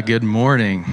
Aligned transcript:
good 0.00 0.22
morning. 0.22 0.84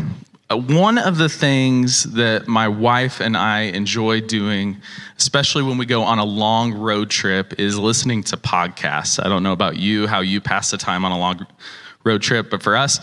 Uh, 0.49 0.57
one 0.57 0.97
of 0.97 1.17
the 1.17 1.29
things 1.29 2.03
that 2.13 2.47
my 2.47 2.67
wife 2.67 3.19
and 3.19 3.35
I 3.35 3.61
enjoy 3.61 4.21
doing, 4.21 4.81
especially 5.17 5.63
when 5.63 5.77
we 5.77 5.85
go 5.85 6.03
on 6.03 6.19
a 6.19 6.25
long 6.25 6.73
road 6.73 7.09
trip, 7.09 7.59
is 7.59 7.79
listening 7.79 8.23
to 8.23 8.37
podcasts. 8.37 9.23
I 9.23 9.29
don't 9.29 9.43
know 9.43 9.53
about 9.53 9.77
you, 9.77 10.07
how 10.07 10.19
you 10.19 10.41
pass 10.41 10.71
the 10.71 10.77
time 10.77 11.05
on 11.05 11.11
a 11.11 11.17
long 11.17 11.47
road 12.03 12.21
trip, 12.21 12.49
but 12.49 12.61
for 12.61 12.75
us, 12.75 12.99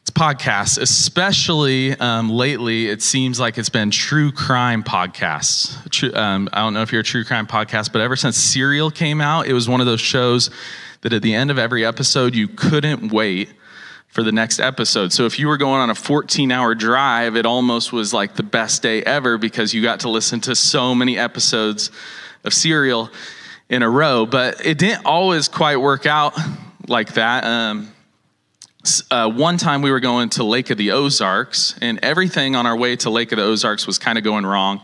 it's 0.00 0.10
podcasts. 0.10 0.78
Especially 0.78 1.92
um, 1.94 2.30
lately, 2.30 2.88
it 2.88 3.02
seems 3.02 3.38
like 3.38 3.58
it's 3.58 3.68
been 3.68 3.90
true 3.90 4.32
crime 4.32 4.82
podcasts. 4.82 5.90
True, 5.90 6.14
um, 6.14 6.48
I 6.52 6.60
don't 6.60 6.74
know 6.74 6.82
if 6.82 6.92
you're 6.92 7.02
a 7.02 7.04
true 7.04 7.24
crime 7.24 7.46
podcast, 7.46 7.92
but 7.92 8.00
ever 8.00 8.16
since 8.16 8.36
Serial 8.36 8.90
came 8.90 9.20
out, 9.20 9.46
it 9.46 9.52
was 9.52 9.68
one 9.68 9.80
of 9.80 9.86
those 9.86 10.00
shows 10.00 10.48
that 11.02 11.12
at 11.12 11.22
the 11.22 11.34
end 11.34 11.50
of 11.50 11.58
every 11.58 11.84
episode, 11.84 12.34
you 12.34 12.48
couldn't 12.48 13.12
wait 13.12 13.50
for 14.08 14.22
the 14.22 14.32
next 14.32 14.58
episode. 14.58 15.12
So 15.12 15.26
if 15.26 15.38
you 15.38 15.48
were 15.48 15.56
going 15.56 15.80
on 15.80 15.90
a 15.90 15.94
14 15.94 16.50
hour 16.50 16.74
drive, 16.74 17.36
it 17.36 17.46
almost 17.46 17.92
was 17.92 18.12
like 18.12 18.34
the 18.34 18.42
best 18.42 18.82
day 18.82 19.02
ever 19.02 19.38
because 19.38 19.72
you 19.72 19.82
got 19.82 20.00
to 20.00 20.08
listen 20.08 20.40
to 20.42 20.54
so 20.54 20.94
many 20.94 21.18
episodes 21.18 21.90
of 22.44 22.52
Serial 22.52 23.10
in 23.68 23.82
a 23.82 23.90
row. 23.90 24.26
But 24.26 24.64
it 24.64 24.78
didn't 24.78 25.04
always 25.04 25.48
quite 25.48 25.76
work 25.76 26.06
out 26.06 26.36
like 26.88 27.14
that. 27.14 27.44
Um, 27.44 27.92
uh, 29.10 29.30
one 29.30 29.58
time 29.58 29.82
we 29.82 29.90
were 29.90 30.00
going 30.00 30.30
to 30.30 30.44
Lake 30.44 30.70
of 30.70 30.78
the 30.78 30.92
Ozarks, 30.92 31.76
and 31.82 31.98
everything 32.02 32.56
on 32.56 32.66
our 32.66 32.76
way 32.76 32.96
to 32.96 33.10
Lake 33.10 33.32
of 33.32 33.36
the 33.36 33.44
Ozarks 33.44 33.86
was 33.86 33.98
kind 33.98 34.16
of 34.16 34.24
going 34.24 34.46
wrong. 34.46 34.82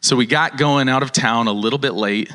So 0.00 0.16
we 0.16 0.26
got 0.26 0.56
going 0.56 0.88
out 0.88 1.02
of 1.02 1.12
town 1.12 1.48
a 1.48 1.52
little 1.52 1.78
bit 1.78 1.92
late. 1.92 2.34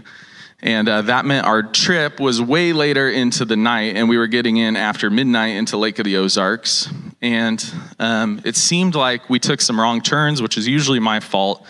And 0.62 0.90
uh, 0.90 1.04
that 1.04 1.26
meant 1.26 1.48
our 1.48 1.64
trip 1.64 2.20
was 2.20 2.42
way 2.42 2.74
later 2.74 3.10
into 3.10 3.46
the 3.46 3.56
night, 3.56 3.96
and 3.96 4.10
we 4.10 4.18
were 4.18 4.28
getting 4.28 4.58
in 4.58 4.76
after 4.76 5.10
midnight 5.10 5.56
into 5.56 5.78
Lake 5.78 6.00
of 6.00 6.06
the 6.06 6.18
Ozarks. 6.18 6.90
And 7.22 7.64
um, 7.98 8.42
it 8.44 8.58
seemed 8.58 8.96
like 8.96 9.30
we 9.30 9.40
took 9.40 9.62
some 9.62 9.80
wrong 9.80 10.02
turns, 10.02 10.42
which 10.42 10.58
is 10.58 10.68
usually 10.68 11.00
my 11.00 11.22
fault. 11.22 11.66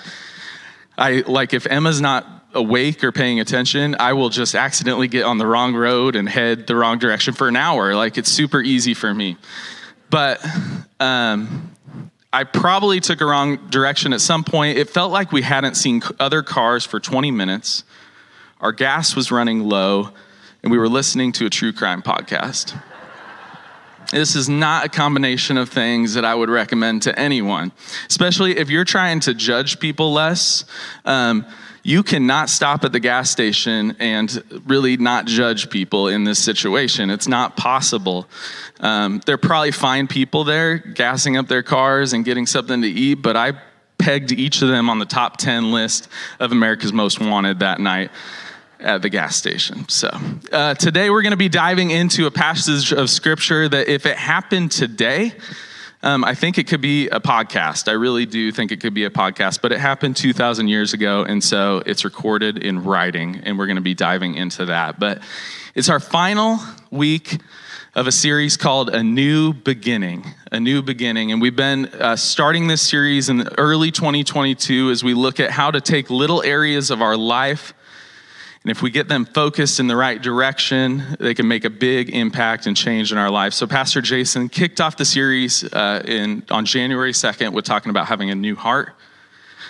I 0.97 1.23
like 1.27 1.53
if 1.53 1.67
Emma's 1.67 2.01
not 2.01 2.25
awake 2.55 3.03
or 3.03 3.11
paying 3.11 3.39
attention, 3.39 3.95
I 3.99 4.13
will 4.13 4.29
just 4.29 4.55
accidentally 4.55 5.07
get 5.07 5.23
on 5.23 5.37
the 5.37 5.45
wrong 5.45 5.75
road 5.75 6.15
and 6.15 6.27
head 6.27 6.65
the 6.65 6.75
wrong 6.75 6.97
direction 6.97 7.35
for 7.35 7.47
an 7.47 7.55
hour. 7.55 7.93
Like 7.93 8.17
it's 8.17 8.31
super 8.31 8.59
easy 8.59 8.95
for 8.95 9.13
me. 9.13 9.37
But 10.09 10.43
um, 10.99 11.71
I 12.33 12.43
probably 12.43 12.99
took 12.99 13.21
a 13.21 13.25
wrong 13.25 13.69
direction 13.69 14.13
at 14.13 14.21
some 14.21 14.43
point. 14.43 14.79
It 14.79 14.89
felt 14.89 15.11
like 15.11 15.31
we 15.31 15.43
hadn't 15.43 15.75
seen 15.75 16.01
other 16.19 16.41
cars 16.41 16.85
for 16.85 16.99
20 16.99 17.29
minutes 17.29 17.83
our 18.59 18.71
gas 18.71 19.15
was 19.15 19.31
running 19.31 19.61
low, 19.61 20.09
and 20.63 20.71
we 20.71 20.77
were 20.77 20.89
listening 20.89 21.31
to 21.33 21.45
a 21.45 21.49
true 21.49 21.71
crime 21.71 22.01
podcast. 22.01 22.79
This 24.11 24.35
is 24.35 24.49
not 24.49 24.85
a 24.85 24.89
combination 24.89 25.57
of 25.57 25.69
things 25.69 26.15
that 26.15 26.25
I 26.25 26.33
would 26.33 26.49
recommend 26.49 27.03
to 27.03 27.17
anyone, 27.17 27.71
especially 28.09 28.57
if 28.57 28.69
you're 28.69 28.85
trying 28.85 29.19
to 29.21 29.33
judge 29.33 29.79
people 29.79 30.11
less. 30.11 30.65
Um, 31.05 31.45
you 31.83 32.03
cannot 32.03 32.49
stop 32.49 32.83
at 32.83 32.91
the 32.91 32.99
gas 32.99 33.29
station 33.29 33.95
and 33.99 34.43
really 34.65 34.97
not 34.97 35.25
judge 35.25 35.69
people 35.69 36.07
in 36.07 36.23
this 36.23 36.39
situation. 36.39 37.09
It's 37.09 37.27
not 37.27 37.55
possible. 37.55 38.27
Um, 38.79 39.21
there 39.25 39.35
are 39.35 39.39
probably 39.39 39.71
fine 39.71 40.07
people 40.07 40.43
there 40.43 40.79
gassing 40.79 41.37
up 41.37 41.47
their 41.47 41.63
cars 41.63 42.11
and 42.11 42.25
getting 42.25 42.47
something 42.47 42.81
to 42.81 42.87
eat, 42.87 43.15
but 43.15 43.37
I 43.37 43.53
pegged 43.99 44.31
each 44.31 44.61
of 44.61 44.69
them 44.69 44.89
on 44.89 44.97
the 44.99 45.05
top 45.05 45.37
10 45.37 45.71
list 45.71 46.09
of 46.39 46.51
America's 46.51 46.91
Most 46.91 47.21
Wanted 47.21 47.59
that 47.59 47.79
night 47.79 48.11
at 48.79 49.01
the 49.01 49.09
gas 49.09 49.35
station. 49.35 49.87
So, 49.89 50.09
uh, 50.51 50.73
today 50.75 51.09
we're 51.09 51.21
going 51.21 51.31
to 51.31 51.37
be 51.37 51.49
diving 51.49 51.91
into 51.91 52.25
a 52.25 52.31
passage 52.31 52.91
of 52.91 53.09
scripture 53.09 53.67
that, 53.67 53.87
if 53.87 54.05
it 54.05 54.17
happened 54.17 54.71
today, 54.71 55.33
um, 56.01 56.23
I 56.23 56.33
think 56.33 56.57
it 56.57 56.67
could 56.67 56.79
be 56.79 57.09
a 57.09 57.19
podcast. 57.19 57.89
I 57.89 57.93
really 57.93 58.25
do 58.25 58.51
think 58.53 58.71
it 58.71 58.79
could 58.79 58.93
be 58.93 59.03
a 59.03 59.09
podcast, 59.09 59.61
but 59.61 59.73
it 59.73 59.79
happened 59.79 60.15
2,000 60.15 60.69
years 60.69 60.93
ago, 60.93 61.23
and 61.23 61.43
so 61.43 61.83
it's 61.85 62.05
recorded 62.05 62.63
in 62.63 62.83
writing, 62.83 63.41
and 63.43 63.57
we're 63.57 63.65
going 63.65 63.75
to 63.75 63.81
be 63.81 63.95
diving 63.95 64.35
into 64.35 64.65
that. 64.65 64.97
But 64.97 65.21
it's 65.75 65.89
our 65.89 65.99
final 65.99 66.59
week 66.89 67.39
of 67.95 68.07
a 68.07 68.11
series 68.13 68.55
called 68.55 68.89
A 68.89 69.03
New 69.03 69.51
Beginning. 69.51 70.25
A 70.51 70.59
New 70.59 70.81
Beginning. 70.81 71.31
And 71.31 71.41
we've 71.41 71.55
been 71.55 71.87
uh, 71.87 72.15
starting 72.15 72.67
this 72.67 72.81
series 72.81 73.27
in 73.27 73.47
early 73.57 73.91
2022 73.91 74.91
as 74.91 75.03
we 75.03 75.13
look 75.13 75.39
at 75.39 75.51
how 75.51 75.69
to 75.71 75.81
take 75.81 76.09
little 76.09 76.41
areas 76.43 76.91
of 76.91 77.01
our 77.01 77.17
life 77.17 77.73
and 78.69 78.77
if 78.77 78.83
we 78.83 78.91
get 78.91 79.07
them 79.07 79.25
focused 79.25 79.79
in 79.79 79.87
the 79.87 79.95
right 79.95 80.21
direction, 80.21 81.01
they 81.19 81.33
can 81.33 81.47
make 81.47 81.65
a 81.65 81.71
big 81.71 82.11
impact 82.11 82.67
and 82.67 82.77
change 82.77 83.11
in 83.11 83.17
our 83.17 83.31
life. 83.31 83.51
So, 83.55 83.65
Pastor 83.65 83.99
Jason 83.99 84.47
kicked 84.47 84.79
off 84.79 84.95
the 84.95 85.05
series 85.05 85.63
uh, 85.63 86.03
in, 86.05 86.43
on 86.51 86.65
January 86.65 87.11
2nd 87.11 87.53
with 87.53 87.65
talking 87.65 87.89
about 87.89 88.05
having 88.05 88.29
a 88.29 88.35
new 88.35 88.55
heart. 88.55 88.95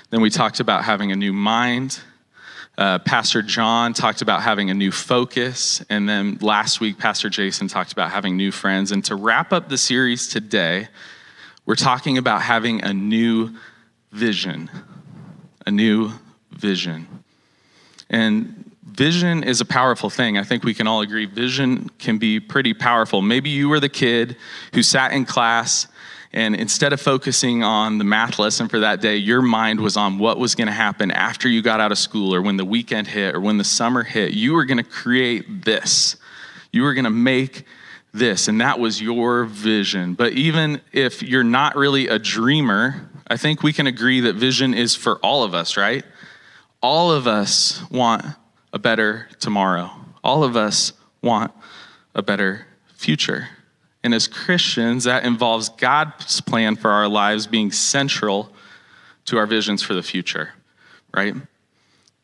Then 0.10 0.20
we 0.20 0.30
talked 0.30 0.60
about 0.60 0.84
having 0.84 1.14
a 1.14 1.16
new 1.16 1.32
mind. 1.32 2.02
Uh, 2.78 3.00
Pastor 3.00 3.42
John 3.42 3.94
talked 3.94 4.22
about 4.22 4.42
having 4.42 4.70
a 4.70 4.74
new 4.74 4.92
focus. 4.92 5.82
And 5.90 6.10
then 6.10 6.38
last 6.42 6.82
week, 6.82 6.98
Pastor 6.98 7.30
Jason 7.30 7.70
talked 7.70 7.94
about 7.94 8.12
having 8.12 8.36
new 8.36 8.52
friends. 8.52 8.92
And 8.92 9.06
to 9.06 9.16
wrap 9.16 9.54
up 9.54 9.70
the 9.70 9.78
series 9.78 10.28
today, 10.28 10.90
we're 11.66 11.76
talking 11.76 12.18
about 12.18 12.42
having 12.42 12.84
a 12.84 12.94
new 12.94 13.56
vision. 14.12 14.70
A 15.66 15.72
new 15.72 16.12
vision. 16.52 17.08
And 18.10 18.59
vision 18.94 19.44
is 19.44 19.62
a 19.62 19.66
powerful 19.66 20.10
thing. 20.10 20.38
I 20.38 20.44
think 20.44 20.64
we 20.64 20.74
can 20.74 20.88
all 20.88 21.02
agree 21.02 21.26
vision 21.26 21.90
can 22.00 22.18
be 22.18 22.40
pretty 22.40 22.74
powerful. 22.74 23.22
Maybe 23.22 23.50
you 23.50 23.70
were 23.70 23.80
the 23.80 23.90
kid 23.90 24.38
who 24.74 24.84
sat 24.84 25.12
in 25.12 25.26
class 25.26 25.88
and 26.32 26.56
instead 26.56 26.94
of 26.94 27.02
focusing 27.02 27.64
on 27.64 27.98
the 27.98 28.04
math 28.04 28.38
lesson 28.38 28.68
for 28.68 28.80
that 28.82 29.02
day, 29.02 29.16
your 29.16 29.42
mind 29.42 29.80
was 29.80 29.98
on 29.98 30.20
what 30.20 30.38
was 30.38 30.54
going 30.54 30.68
to 30.68 30.74
happen 30.74 31.10
after 31.10 31.50
you 31.50 31.64
got 31.64 31.80
out 31.80 31.92
of 31.92 31.98
school 31.98 32.36
or 32.36 32.42
when 32.42 32.58
the 32.58 32.66
weekend 32.66 33.08
hit 33.08 33.34
or 33.34 33.42
when 33.42 33.58
the 33.58 33.64
summer 33.64 34.04
hit. 34.04 34.34
You 34.34 34.54
were 34.54 34.66
going 34.66 34.78
to 34.78 34.84
create 34.84 35.66
this. 35.66 36.18
You 36.72 36.84
were 36.84 36.94
going 36.94 37.06
to 37.06 37.10
make 37.10 37.66
this, 38.14 38.48
and 38.48 38.62
that 38.62 38.80
was 38.80 39.02
your 39.02 39.46
vision. 39.46 40.14
But 40.14 40.34
even 40.34 40.82
if 40.92 41.24
you're 41.24 41.44
not 41.44 41.76
really 41.76 42.08
a 42.08 42.20
dreamer, 42.20 43.10
I 43.28 43.38
think 43.38 43.64
we 43.64 43.74
can 43.74 43.88
agree 43.88 44.20
that 44.22 44.36
vision 44.36 44.76
is 44.76 44.96
for 44.96 45.18
all 45.20 45.44
of 45.44 45.56
us, 45.56 45.78
right? 45.78 46.04
All 46.82 47.12
of 47.12 47.26
us 47.26 47.82
want 47.90 48.24
a 48.74 48.80
better 48.80 49.28
tomorrow. 49.40 49.92
All 50.24 50.44
of 50.44 50.56
us 50.56 50.94
want 51.22 51.52
a 52.14 52.22
better 52.22 52.68
future. 52.94 53.50
And 54.04 54.14
as 54.14 54.28
Christians, 54.28 55.04
that 55.04 55.26
involves 55.26 55.70
God's 55.70 56.42
plan 56.42 56.76
for 56.76 56.92
our 56.92 57.08
lives 57.08 57.48
being 57.48 57.72
central 57.72 58.52
to 59.26 59.38
our 59.38 59.46
visions 59.46 59.82
for 59.84 59.94
the 59.94 60.04
future, 60.04 60.54
right? 61.14 61.36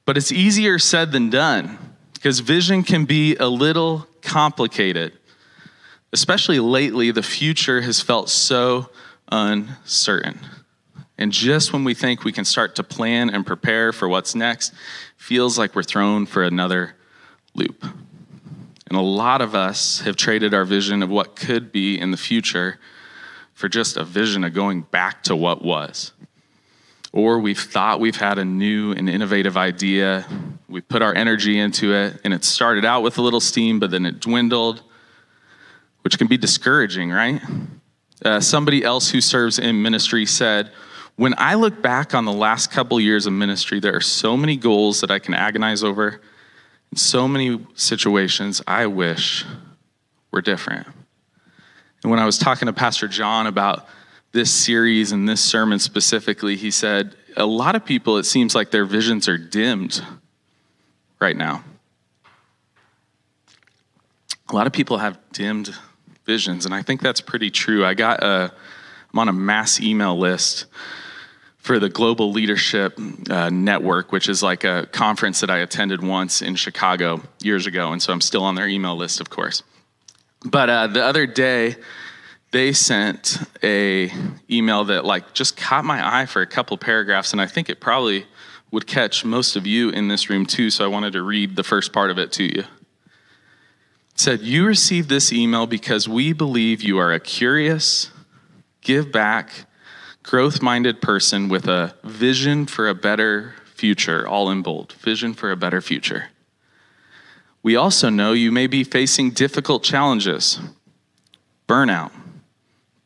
But 0.06 0.18
it's 0.18 0.32
easier 0.32 0.80
said 0.80 1.12
than 1.12 1.30
done 1.30 1.78
because 2.14 2.40
vision 2.40 2.84
can 2.84 3.06
be 3.06 3.36
a 3.36 3.48
little 3.48 4.08
complicated. 4.22 5.14
Especially 6.14 6.60
lately, 6.60 7.12
the 7.12 7.24
future 7.24 7.82
has 7.82 8.02
felt 8.02 8.30
so 8.30 8.90
uncertain. 9.32 10.40
And 11.18 11.32
just 11.32 11.72
when 11.72 11.84
we 11.84 11.94
think 11.94 12.24
we 12.24 12.32
can 12.32 12.46
start 12.46 12.76
to 12.76 12.84
plan 12.84 13.30
and 13.30 13.46
prepare 13.46 13.94
for 13.94 14.10
what's 14.10 14.36
next, 14.36 14.74
feels 15.18 15.58
like 15.58 15.76
we're 15.76 15.84
thrown 15.84 16.26
for 16.26 16.44
another 16.44 16.96
loop. 17.54 17.86
And 18.88 18.98
a 18.98 19.02
lot 19.02 19.42
of 19.42 19.56
us 19.56 20.02
have 20.02 20.16
traded 20.16 20.54
our 20.54 20.66
vision 20.66 21.02
of 21.02 21.10
what 21.10 21.36
could 21.36 21.72
be 21.72 22.00
in 22.00 22.12
the 22.12 22.18
future 22.18 22.80
for 23.54 23.70
just 23.70 23.98
a 23.98 24.04
vision 24.04 24.44
of 24.44 24.54
going 24.54 24.82
back 24.82 25.24
to 25.24 25.36
what 25.36 25.64
was. 25.64 26.12
Or 27.14 27.40
we've 27.40 27.60
thought 27.60 28.02
we've 28.02 28.18
had 28.18 28.38
a 28.38 28.46
new 28.46 28.92
and 28.92 29.10
innovative 29.10 29.56
idea, 29.56 30.28
we 30.68 30.82
put 30.82 31.02
our 31.02 31.16
energy 31.16 31.58
into 31.58 31.94
it, 31.94 32.20
and 32.26 32.34
it 32.34 32.44
started 32.44 32.84
out 32.84 33.04
with 33.04 33.18
a 33.18 33.22
little 33.22 33.40
steam, 33.40 33.80
but 33.80 33.90
then 33.90 34.06
it 34.06 34.20
dwindled, 34.20 34.84
which 36.02 36.18
can 36.18 36.28
be 36.28 36.38
discouraging, 36.38 37.12
right? 37.12 37.42
Uh, 38.24 38.42
somebody 38.42 38.84
else 38.84 39.10
who 39.10 39.22
serves 39.22 39.58
in 39.58 39.82
ministry 39.82 40.26
said, 40.26 40.72
when 41.18 41.34
I 41.38 41.56
look 41.56 41.82
back 41.82 42.14
on 42.14 42.26
the 42.26 42.34
last 42.34 42.72
couple 42.72 43.00
years 43.00 43.26
of 43.26 43.34
ministry, 43.34 43.80
there 43.80 43.96
are 43.96 44.02
so 44.02 44.36
many 44.36 44.58
goals 44.58 45.02
that 45.02 45.12
I 45.12 45.20
can 45.20 45.34
agonize 45.34 45.84
over, 45.84 46.20
and 46.90 47.00
so 47.00 47.28
many 47.28 47.66
situations 47.74 48.62
I 48.68 48.88
wish 48.88 49.46
were 50.32 50.42
different. 50.42 50.88
And 52.04 52.12
when 52.12 52.20
I 52.20 52.26
was 52.26 52.38
talking 52.38 52.66
to 52.66 52.74
Pastor 52.74 53.08
John 53.08 53.48
about 53.48 53.88
this 54.34 54.52
series 54.52 55.14
and 55.14 55.28
this 55.28 55.42
sermon 55.42 55.80
specifically, 55.80 56.58
he 56.58 56.70
said, 56.70 57.16
A 57.38 57.46
lot 57.46 57.76
of 57.76 57.86
people, 57.86 58.18
it 58.18 58.26
seems 58.26 58.54
like 58.54 58.72
their 58.72 58.86
visions 58.86 59.30
are 59.30 59.38
dimmed 59.38 60.04
right 61.22 61.38
now. 61.38 61.64
A 64.50 64.56
lot 64.56 64.68
of 64.68 64.74
people 64.74 64.98
have 64.98 65.18
dimmed 65.32 65.74
visions, 66.26 66.66
and 66.66 66.76
I 66.76 66.82
think 66.82 67.02
that's 67.02 67.22
pretty 67.22 67.50
true. 67.50 67.86
I 67.86 67.94
got 67.94 68.22
a, 68.22 68.52
I'm 69.14 69.20
on 69.20 69.30
a 69.30 69.34
mass 69.34 69.80
email 69.80 70.18
list 70.20 70.66
for 71.66 71.80
the 71.80 71.90
Global 71.90 72.32
Leadership 72.32 72.96
uh, 73.28 73.50
Network, 73.50 74.12
which 74.12 74.30
is 74.30 74.44
like 74.44 74.64
a 74.64 74.88
conference 74.92 75.40
that 75.40 75.50
I 75.50 75.58
attended 75.58 76.04
once 76.04 76.44
in 76.44 76.54
Chicago 76.54 77.24
years 77.42 77.66
ago. 77.66 77.92
And 77.92 78.00
so 78.00 78.14
I'm 78.14 78.22
still 78.22 78.44
on 78.44 78.54
their 78.54 78.68
email 78.68 78.96
list, 78.96 79.20
of 79.20 79.32
course. 79.32 79.64
But 80.46 80.70
uh, 80.70 80.86
the 80.86 81.04
other 81.04 81.26
day, 81.26 81.78
they 82.52 82.72
sent 82.72 83.40
a 83.64 84.12
email 84.48 84.86
that 84.86 85.06
like 85.06 85.34
just 85.34 85.58
caught 85.58 85.86
my 85.86 86.20
eye 86.22 86.28
for 86.28 86.44
a 86.44 86.46
couple 86.46 86.78
paragraphs 86.78 87.32
and 87.32 87.42
I 87.42 87.48
think 87.48 87.68
it 87.68 87.82
probably 87.82 88.28
would 88.70 88.86
catch 88.86 89.26
most 89.26 89.56
of 89.56 89.66
you 89.66 89.90
in 89.90 90.08
this 90.08 90.30
room 90.30 90.46
too, 90.46 90.70
so 90.70 90.86
I 90.86 90.88
wanted 90.88 91.14
to 91.14 91.24
read 91.24 91.56
the 91.56 91.64
first 91.64 91.92
part 91.92 92.12
of 92.12 92.20
it 92.20 92.32
to 92.34 92.44
you. 92.44 92.60
It 92.60 94.20
said, 94.20 94.42
You 94.42 94.68
received 94.68 95.10
this 95.10 95.34
email 95.34 95.66
because 95.66 96.08
we 96.08 96.32
believe 96.32 96.84
you 96.84 97.00
are 97.00 97.12
a 97.12 97.20
curious, 97.20 98.12
give 98.82 99.12
back, 99.12 99.66
growth 100.26 100.62
minded 100.62 101.02
person 101.02 101.50
with 101.50 101.68
a 101.68 101.96
vision 102.04 102.66
for 102.66 102.88
a 102.88 102.96
better 102.96 103.54
future, 103.76 104.28
all 104.28 104.50
in 104.50 104.62
bold. 104.62 104.94
Vision 104.94 105.34
for 105.34 105.52
a 105.52 105.56
better 105.56 105.82
future. 105.82 106.30
We 107.62 107.76
also 107.76 108.10
know 108.10 108.34
you 108.34 108.52
may 108.52 108.68
be 108.68 108.84
facing 108.84 109.32
difficult 109.32 109.84
challenges 109.84 110.60
burnout, 111.68 112.12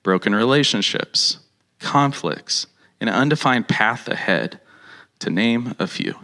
broken 0.04 0.33
relationships, 0.36 1.39
conflicts, 1.80 2.68
an 3.00 3.07
undefined 3.07 3.68
path 3.68 4.07
ahead 4.07 4.60
to 5.19 5.30
name 5.30 5.75
a 5.80 5.88
few. 5.88 6.15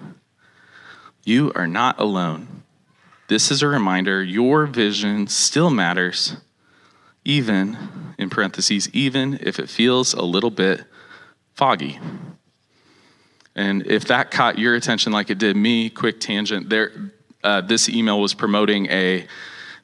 You 1.23 1.51
are 1.55 1.67
not 1.67 1.99
alone. 1.99 2.63
This 3.27 3.51
is 3.51 3.61
a 3.61 3.67
reminder 3.67 4.21
your 4.21 4.65
vision 4.65 5.27
still 5.27 5.69
matters, 5.69 6.37
even, 7.23 8.04
in 8.17 8.29
parentheses, 8.29 8.89
even 8.93 9.39
if 9.41 9.59
it 9.59 9.69
feels 9.69 10.13
a 10.13 10.21
little 10.21 10.51
bit 10.51 10.83
foggy. 11.53 11.99
And 13.55 13.87
if 13.87 14.05
that 14.05 14.31
caught 14.31 14.59
your 14.59 14.75
attention 14.75 15.13
like 15.13 15.29
it 15.29 15.37
did 15.37 15.55
me, 15.55 15.89
quick 15.89 16.19
tangent, 16.19 16.69
there, 16.69 16.91
uh, 17.43 17.61
this 17.61 17.87
email 17.87 18.19
was 18.19 18.33
promoting 18.33 18.87
a 18.87 19.25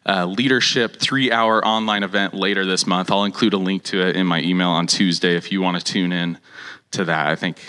uh, 0.06 0.26
leadership 0.26 0.98
three 0.98 1.32
hour 1.32 1.66
online 1.66 2.04
event 2.04 2.34
later 2.34 2.66
this 2.66 2.86
month. 2.86 3.12
I'll 3.12 3.24
include 3.24 3.54
a 3.54 3.58
link 3.58 3.84
to 3.84 4.02
it 4.02 4.16
in 4.16 4.28
my 4.28 4.42
email 4.42 4.70
on 4.70 4.88
Tuesday 4.88 5.36
if 5.36 5.52
you 5.52 5.62
want 5.62 5.78
to 5.78 5.84
tune 5.84 6.12
in 6.12 6.38
to 6.92 7.06
that. 7.06 7.28
I 7.28 7.36
think 7.36 7.60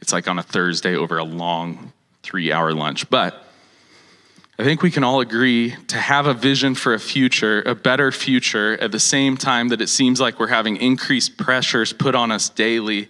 it's 0.00 0.12
like 0.12 0.26
on 0.26 0.38
a 0.38 0.42
Thursday 0.42 0.96
over 0.96 1.18
a 1.18 1.24
long 1.24 1.92
three 2.22 2.50
hour 2.50 2.72
lunch. 2.72 3.08
But 3.10 3.44
I 4.58 4.64
think 4.64 4.82
we 4.82 4.90
can 4.90 5.02
all 5.02 5.20
agree 5.20 5.74
to 5.88 5.96
have 5.96 6.26
a 6.26 6.34
vision 6.34 6.74
for 6.74 6.92
a 6.92 6.98
future, 6.98 7.62
a 7.62 7.74
better 7.74 8.12
future, 8.12 8.78
at 8.82 8.92
the 8.92 9.00
same 9.00 9.38
time 9.38 9.68
that 9.68 9.80
it 9.80 9.88
seems 9.88 10.20
like 10.20 10.38
we're 10.38 10.48
having 10.48 10.76
increased 10.76 11.38
pressures 11.38 11.94
put 11.94 12.14
on 12.14 12.30
us 12.30 12.50
daily 12.50 13.08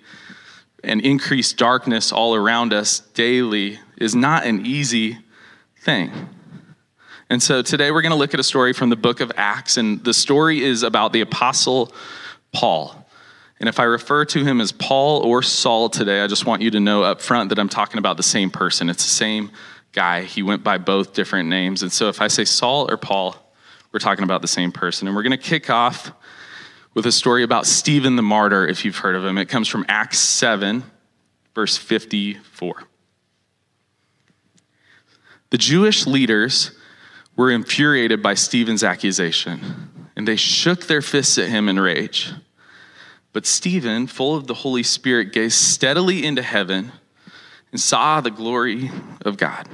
and 0.85 1.01
increased 1.01 1.57
darkness 1.57 2.13
all 2.13 2.37
around 2.37 2.73
us 2.73 3.01
daily 3.15 3.81
is 3.97 4.15
not 4.15 4.47
an 4.47 4.65
easy 4.65 5.19
thing. 5.81 6.13
And 7.29 7.43
so 7.43 7.61
today 7.61 7.91
we're 7.91 8.03
going 8.03 8.13
to 8.13 8.19
look 8.19 8.35
at 8.35 8.41
a 8.41 8.45
story 8.45 8.73
from 8.73 8.91
the 8.91 8.97
book 8.97 9.21
of 9.21 9.33
Acts, 9.37 9.77
and 9.77 10.03
the 10.05 10.15
story 10.15 10.63
is 10.63 10.85
about 10.85 11.13
the 11.13 11.23
Apostle 11.23 11.93
Paul. 12.53 13.05
And 13.59 13.69
if 13.69 13.81
I 13.81 13.85
refer 13.85 14.25
to 14.27 14.45
him 14.45 14.61
as 14.61 14.71
Paul 14.71 15.23
or 15.23 15.43
Saul 15.43 15.89
today, 15.89 16.21
I 16.21 16.29
just 16.29 16.47
want 16.47 16.63
you 16.63 16.71
to 16.71 16.81
know 16.81 17.03
up 17.03 17.21
front 17.21 17.49
that 17.49 17.59
I'm 17.59 17.69
talking 17.69 17.99
about 17.99 18.17
the 18.17 18.23
same 18.23 18.51
person. 18.51 18.89
It's 18.89 19.05
the 19.05 19.11
same 19.11 19.51
guy. 19.93 20.23
He 20.23 20.43
went 20.43 20.65
by 20.65 20.79
both 20.79 21.13
different 21.13 21.49
names. 21.49 21.83
And 21.83 21.93
so 21.93 22.09
if 22.09 22.21
I 22.21 22.29
say 22.29 22.45
Saul 22.45 22.91
or 22.91 22.97
Paul, 22.97 23.37
we're 23.93 24.01
talking 24.01 24.25
about 24.25 24.43
the 24.43 24.49
same 24.49 24.73
person. 24.73 25.07
And 25.07 25.15
we're 25.17 25.23
going 25.23 25.33
to 25.33 25.37
kick 25.37 25.71
off 25.71 26.13
with 26.95 27.07
a 27.07 27.13
story 27.13 27.43
about 27.43 27.67
Stephen 27.67 28.17
the 28.17 28.23
martyr, 28.23 28.67
if 28.67 28.85
you've 28.85 28.97
heard 28.97 29.15
of 29.15 29.25
him. 29.25 29.39
It 29.39 29.49
comes 29.49 29.69
from 29.69 29.85
Acts 29.89 30.19
7, 30.19 30.83
verse 31.55 31.77
54. 31.77 32.85
The 35.51 35.59
Jewish 35.59 36.07
leaders 36.07 36.73
were 37.37 37.51
infuriated 37.51 38.23
by 38.23 38.35
Stephen's 38.35 38.83
accusation, 38.83 40.09
and 40.17 40.27
they 40.29 40.37
shook 40.37 40.87
their 40.87 41.03
fists 41.03 41.39
at 41.39 41.49
him 41.49 41.69
in 41.69 41.79
rage. 41.79 42.33
But 43.33 43.47
Stephen, 43.47 44.07
full 44.07 44.35
of 44.35 44.47
the 44.47 44.55
Holy 44.55 44.83
Spirit, 44.83 45.33
gazed 45.33 45.57
steadily 45.57 46.25
into 46.25 46.43
heaven 46.43 46.93
and 47.73 47.81
saw 47.81 48.21
the 48.21 48.31
glory 48.31 48.91
of 49.23 49.37
God. 49.37 49.69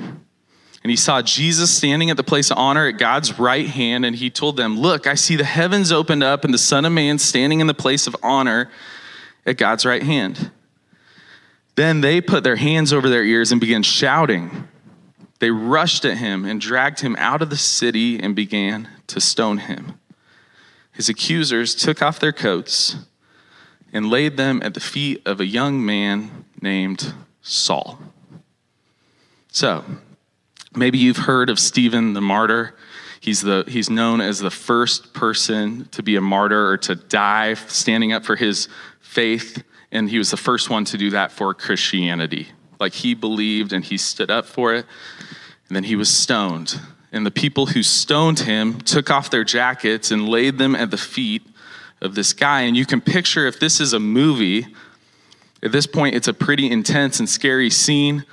And 0.83 0.91
he 0.91 0.97
saw 0.97 1.21
Jesus 1.21 1.77
standing 1.77 2.09
at 2.09 2.17
the 2.17 2.23
place 2.23 2.51
of 2.51 2.57
honor 2.57 2.87
at 2.87 2.99
God's 2.99 3.39
right 3.39 3.67
hand, 3.67 4.07
and 4.07 4.17
he 4.17 4.31
told 4.31 4.57
them, 4.57 4.79
Look, 4.79 5.07
I 5.07 5.15
see 5.15 5.37
the 5.37 5.45
heavens 5.45 5.93
opened 5.93 6.23
up 6.23 6.45
and 6.45 6.55
the 6.55 6.59
Son 6.59 6.85
of 6.85 6.93
Man 6.93 7.19
standing 7.19 7.61
in 7.61 7.67
the 7.67 7.75
place 7.75 8.07
of 8.07 8.17
honor 8.23 8.71
at 9.45 9.59
God's 9.59 9.85
right 9.85 10.03
hand. 10.03 10.51
Then 11.75 12.01
they 12.01 12.21
put 12.21 12.45
their 12.45 12.57
hands 12.57 12.93
over 12.93 13.09
their 13.09 13.25
ears 13.25 13.53
and 13.53 13.61
began 13.61 13.83
shouting. 13.83 14.69
They 15.41 15.51
rushed 15.51 16.05
at 16.05 16.19
him 16.19 16.45
and 16.45 16.61
dragged 16.61 17.01
him 17.01 17.17
out 17.19 17.43
of 17.43 17.51
the 17.51 17.57
city 17.57 18.19
and 18.19 18.35
began 18.35 18.89
to 19.09 19.21
stone 19.21 19.59
him. 19.59 19.99
His 20.93 21.09
accusers 21.09 21.75
took 21.75 22.03
off 22.03 22.19
their 22.19 22.33
coats 22.33 22.97
and 23.93 24.11
laid 24.11 24.37
them 24.37 24.61
at 24.65 24.75
the 24.75 24.81
feet 24.81 25.23
of 25.25 25.41
a 25.41 25.47
young 25.47 25.85
man 25.85 26.45
named 26.61 27.15
Saul. 27.43 27.99
So, 29.51 29.85
maybe 30.75 30.99
you've 30.99 31.17
heard 31.17 31.51
of 31.51 31.59
Stephen 31.59 32.13
the 32.13 32.21
martyr. 32.21 32.75
He's, 33.21 33.41
the, 33.41 33.65
he's 33.67 33.91
known 33.91 34.21
as 34.21 34.39
the 34.39 34.51
first 34.51 35.13
person 35.13 35.87
to 35.93 36.03
be 36.03 36.17
a 36.17 36.21
martyr 36.21 36.69
or 36.69 36.77
to 36.79 36.95
die 36.95 37.55
standing 37.55 38.13
up 38.13 38.25
for 38.25 38.37
his 38.37 38.69
faith, 39.01 39.63
and 39.91 40.09
he 40.09 40.19
was 40.19 40.31
the 40.31 40.37
first 40.37 40.71
one 40.71 40.85
to 40.87 40.99
do 40.99 41.11
that 41.11 41.33
for 41.33 41.55
Christianity. 41.55 42.49
Like 42.79 42.93
he 42.93 43.15
believed 43.15 43.73
and 43.73 43.85
he 43.85 43.97
stood 43.97 44.31
up 44.31 44.47
for 44.47 44.75
it, 44.75 44.87
and 45.69 45.77
then 45.77 45.85
he 45.85 45.97
was 45.97 46.09
stoned. 46.09 46.81
And 47.11 47.25
the 47.25 47.31
people 47.31 47.67
who 47.67 47.83
stoned 47.83 48.41
him 48.41 48.81
took 48.81 49.11
off 49.11 49.31
their 49.31 49.45
jackets 49.45 50.11
and 50.11 50.29
laid 50.29 50.59
them 50.59 50.75
at 50.75 50.91
the 50.91 50.99
feet 50.99 51.43
of 52.01 52.15
this 52.15 52.33
guy. 52.33 52.63
And 52.63 52.77
you 52.77 52.87
can 52.87 53.01
picture 53.01 53.47
if 53.47 53.59
this 53.59 53.81
is 53.81 53.93
a 53.93 53.99
movie, 53.99 54.67
at 55.63 55.73
this 55.73 55.87
point, 55.87 56.15
it's 56.15 56.29
a 56.29 56.35
pretty 56.35 56.71
intense 56.71 57.19
and 57.19 57.29
scary 57.29 57.71
scene. 57.71 58.25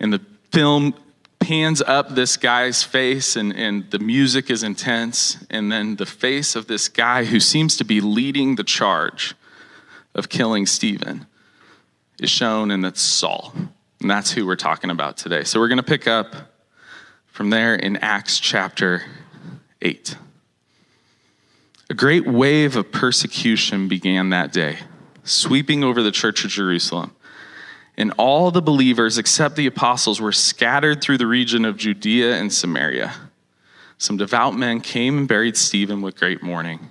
And 0.00 0.12
the 0.12 0.20
film 0.50 0.94
pans 1.38 1.82
up 1.82 2.14
this 2.14 2.36
guy's 2.36 2.82
face, 2.82 3.36
and, 3.36 3.54
and 3.54 3.90
the 3.90 3.98
music 3.98 4.50
is 4.50 4.62
intense. 4.62 5.44
And 5.50 5.70
then 5.70 5.96
the 5.96 6.06
face 6.06 6.56
of 6.56 6.66
this 6.66 6.88
guy 6.88 7.24
who 7.24 7.40
seems 7.40 7.76
to 7.76 7.84
be 7.84 8.00
leading 8.00 8.56
the 8.56 8.64
charge 8.64 9.34
of 10.14 10.28
killing 10.28 10.66
Stephen 10.66 11.26
is 12.20 12.30
shown, 12.30 12.70
and 12.70 12.84
that's 12.84 13.00
Saul. 13.00 13.52
And 14.00 14.10
that's 14.10 14.32
who 14.32 14.46
we're 14.46 14.56
talking 14.56 14.90
about 14.90 15.16
today. 15.16 15.44
So 15.44 15.60
we're 15.60 15.68
going 15.68 15.78
to 15.78 15.82
pick 15.82 16.06
up 16.06 16.34
from 17.26 17.50
there 17.50 17.74
in 17.74 17.96
Acts 17.98 18.40
chapter 18.40 19.04
8. 19.82 20.16
A 21.90 21.94
great 21.94 22.26
wave 22.26 22.76
of 22.76 22.92
persecution 22.92 23.88
began 23.88 24.30
that 24.30 24.52
day, 24.52 24.78
sweeping 25.28 25.84
over 25.84 26.02
the 26.02 26.10
church 26.10 26.44
of 26.44 26.50
Jerusalem. 26.50 27.14
And 27.96 28.12
all 28.16 28.50
the 28.50 28.62
believers, 28.62 29.18
except 29.18 29.56
the 29.56 29.66
apostles, 29.66 30.20
were 30.20 30.32
scattered 30.32 31.02
through 31.02 31.18
the 31.18 31.26
region 31.26 31.64
of 31.64 31.76
Judea 31.76 32.36
and 32.36 32.52
Samaria. 32.52 33.12
Some 33.98 34.16
devout 34.16 34.54
men 34.54 34.80
came 34.80 35.18
and 35.18 35.28
buried 35.28 35.56
Stephen 35.56 36.00
with 36.02 36.16
great 36.16 36.42
mourning. 36.42 36.88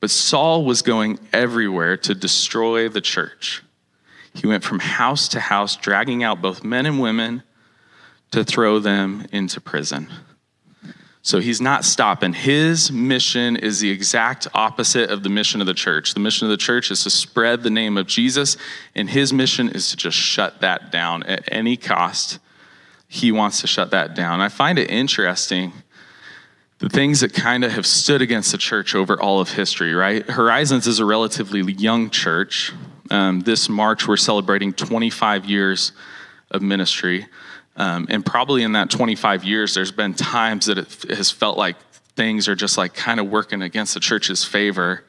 But 0.00 0.10
Saul 0.10 0.64
was 0.64 0.82
going 0.82 1.18
everywhere 1.32 1.96
to 1.96 2.14
destroy 2.14 2.88
the 2.88 3.00
church. 3.00 3.64
He 4.34 4.46
went 4.46 4.62
from 4.62 4.78
house 4.78 5.26
to 5.28 5.40
house, 5.40 5.74
dragging 5.74 6.22
out 6.22 6.40
both 6.40 6.62
men 6.62 6.86
and 6.86 7.00
women 7.00 7.42
to 8.30 8.44
throw 8.44 8.78
them 8.78 9.26
into 9.32 9.60
prison. 9.60 10.08
So 11.28 11.40
he's 11.40 11.60
not 11.60 11.84
stopping. 11.84 12.32
His 12.32 12.90
mission 12.90 13.54
is 13.56 13.80
the 13.80 13.90
exact 13.90 14.46
opposite 14.54 15.10
of 15.10 15.22
the 15.22 15.28
mission 15.28 15.60
of 15.60 15.66
the 15.66 15.74
church. 15.74 16.14
The 16.14 16.20
mission 16.20 16.46
of 16.46 16.50
the 16.50 16.56
church 16.56 16.90
is 16.90 17.02
to 17.02 17.10
spread 17.10 17.62
the 17.62 17.68
name 17.68 17.98
of 17.98 18.06
Jesus, 18.06 18.56
and 18.94 19.10
his 19.10 19.30
mission 19.30 19.68
is 19.68 19.90
to 19.90 19.96
just 19.98 20.16
shut 20.16 20.62
that 20.62 20.90
down 20.90 21.24
at 21.24 21.46
any 21.52 21.76
cost. 21.76 22.38
He 23.08 23.30
wants 23.30 23.60
to 23.60 23.66
shut 23.66 23.90
that 23.90 24.14
down. 24.14 24.40
I 24.40 24.48
find 24.48 24.78
it 24.78 24.90
interesting 24.90 25.74
the 26.78 26.88
things 26.88 27.20
that 27.20 27.34
kind 27.34 27.62
of 27.62 27.72
have 27.72 27.84
stood 27.84 28.22
against 28.22 28.50
the 28.50 28.56
church 28.56 28.94
over 28.94 29.20
all 29.20 29.38
of 29.38 29.50
history, 29.50 29.92
right? 29.92 30.26
Horizons 30.30 30.86
is 30.86 30.98
a 30.98 31.04
relatively 31.04 31.60
young 31.74 32.08
church. 32.08 32.72
Um, 33.10 33.40
this 33.40 33.68
March, 33.68 34.08
we're 34.08 34.16
celebrating 34.16 34.72
25 34.72 35.44
years 35.44 35.92
of 36.50 36.62
ministry. 36.62 37.26
Um, 37.78 38.08
and 38.10 38.26
probably 38.26 38.64
in 38.64 38.72
that 38.72 38.90
25 38.90 39.44
years, 39.44 39.72
there's 39.72 39.92
been 39.92 40.12
times 40.12 40.66
that 40.66 40.78
it 40.78 41.16
has 41.16 41.30
felt 41.30 41.56
like 41.56 41.76
things 42.16 42.48
are 42.48 42.56
just 42.56 42.76
like 42.76 42.92
kind 42.92 43.20
of 43.20 43.30
working 43.30 43.62
against 43.62 43.94
the 43.94 44.00
church's 44.00 44.44
favor. 44.44 45.04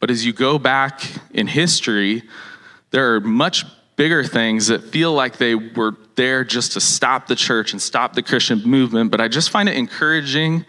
But 0.00 0.10
as 0.10 0.26
you 0.26 0.32
go 0.32 0.58
back 0.58 1.02
in 1.32 1.46
history, 1.46 2.24
there 2.90 3.14
are 3.14 3.20
much 3.20 3.64
bigger 3.94 4.24
things 4.24 4.66
that 4.66 4.82
feel 4.82 5.12
like 5.12 5.36
they 5.36 5.54
were 5.54 5.96
there 6.16 6.42
just 6.42 6.72
to 6.72 6.80
stop 6.80 7.28
the 7.28 7.36
church 7.36 7.72
and 7.72 7.80
stop 7.80 8.14
the 8.14 8.22
Christian 8.22 8.60
movement. 8.64 9.12
But 9.12 9.20
I 9.20 9.28
just 9.28 9.50
find 9.50 9.68
it 9.68 9.76
encouraging 9.76 10.66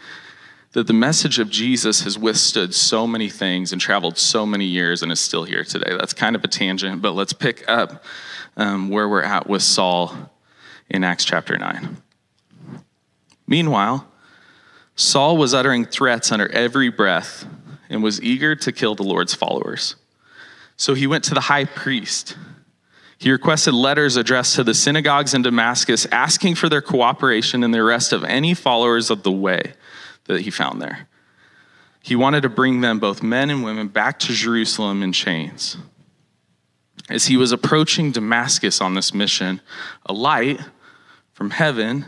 that 0.73 0.85
the 0.85 0.93
message 0.93 1.39
of 1.39 1.49
Jesus 1.49 2.03
has 2.03 2.19
withstood 2.19 2.75
so 2.75 3.07
many 3.07 3.29
things 3.29 3.71
and 3.71 3.81
traveled 3.81 4.19
so 4.19 4.45
many 4.45 4.65
years 4.65 5.01
and 5.01 5.11
is 5.11 5.19
still 5.19 5.43
here 5.45 5.63
today. 5.63 5.97
That's 5.97 6.13
kind 6.13 6.35
of 6.35 6.43
a 6.43 6.47
tangent, 6.47 7.01
but 7.01 7.11
let's 7.11 7.33
pick 7.33 7.67
up 7.67 8.03
um, 8.57 8.89
where 8.89 9.09
we're 9.09 9.23
at 9.23 9.47
with 9.47 9.63
Saul 9.63 10.29
in 10.89 11.03
Acts 11.03 11.25
chapter 11.25 11.57
9. 11.57 11.97
Meanwhile, 13.47 14.07
Saul 14.95 15.37
was 15.37 15.53
uttering 15.53 15.85
threats 15.85 16.31
under 16.31 16.47
every 16.51 16.89
breath 16.89 17.45
and 17.89 18.01
was 18.01 18.21
eager 18.21 18.55
to 18.55 18.71
kill 18.71 18.95
the 18.95 19.03
Lord's 19.03 19.33
followers. 19.33 19.95
So 20.77 20.93
he 20.93 21.07
went 21.07 21.23
to 21.25 21.33
the 21.33 21.41
high 21.41 21.65
priest. 21.65 22.37
He 23.17 23.31
requested 23.31 23.73
letters 23.73 24.15
addressed 24.15 24.55
to 24.55 24.63
the 24.63 24.73
synagogues 24.73 25.33
in 25.33 25.41
Damascus, 25.41 26.05
asking 26.07 26.55
for 26.55 26.69
their 26.69 26.81
cooperation 26.81 27.63
in 27.63 27.71
the 27.71 27.79
arrest 27.79 28.13
of 28.13 28.23
any 28.23 28.53
followers 28.53 29.09
of 29.09 29.23
the 29.23 29.31
way 29.31 29.73
that 30.25 30.41
he 30.41 30.49
found 30.49 30.81
there. 30.81 31.07
He 32.01 32.15
wanted 32.15 32.41
to 32.41 32.49
bring 32.49 32.81
them, 32.81 32.99
both 32.99 33.23
men 33.23 33.49
and 33.49 33.63
women, 33.63 33.87
back 33.87 34.19
to 34.19 34.33
Jerusalem 34.33 35.01
in 35.01 35.11
chains. 35.11 35.77
As 37.09 37.27
he 37.27 37.37
was 37.37 37.51
approaching 37.51 38.11
Damascus 38.11 38.81
on 38.81 38.93
this 38.93 39.13
mission, 39.13 39.61
a 40.05 40.13
light 40.13 40.59
from 41.35 41.51
heaven 41.51 42.05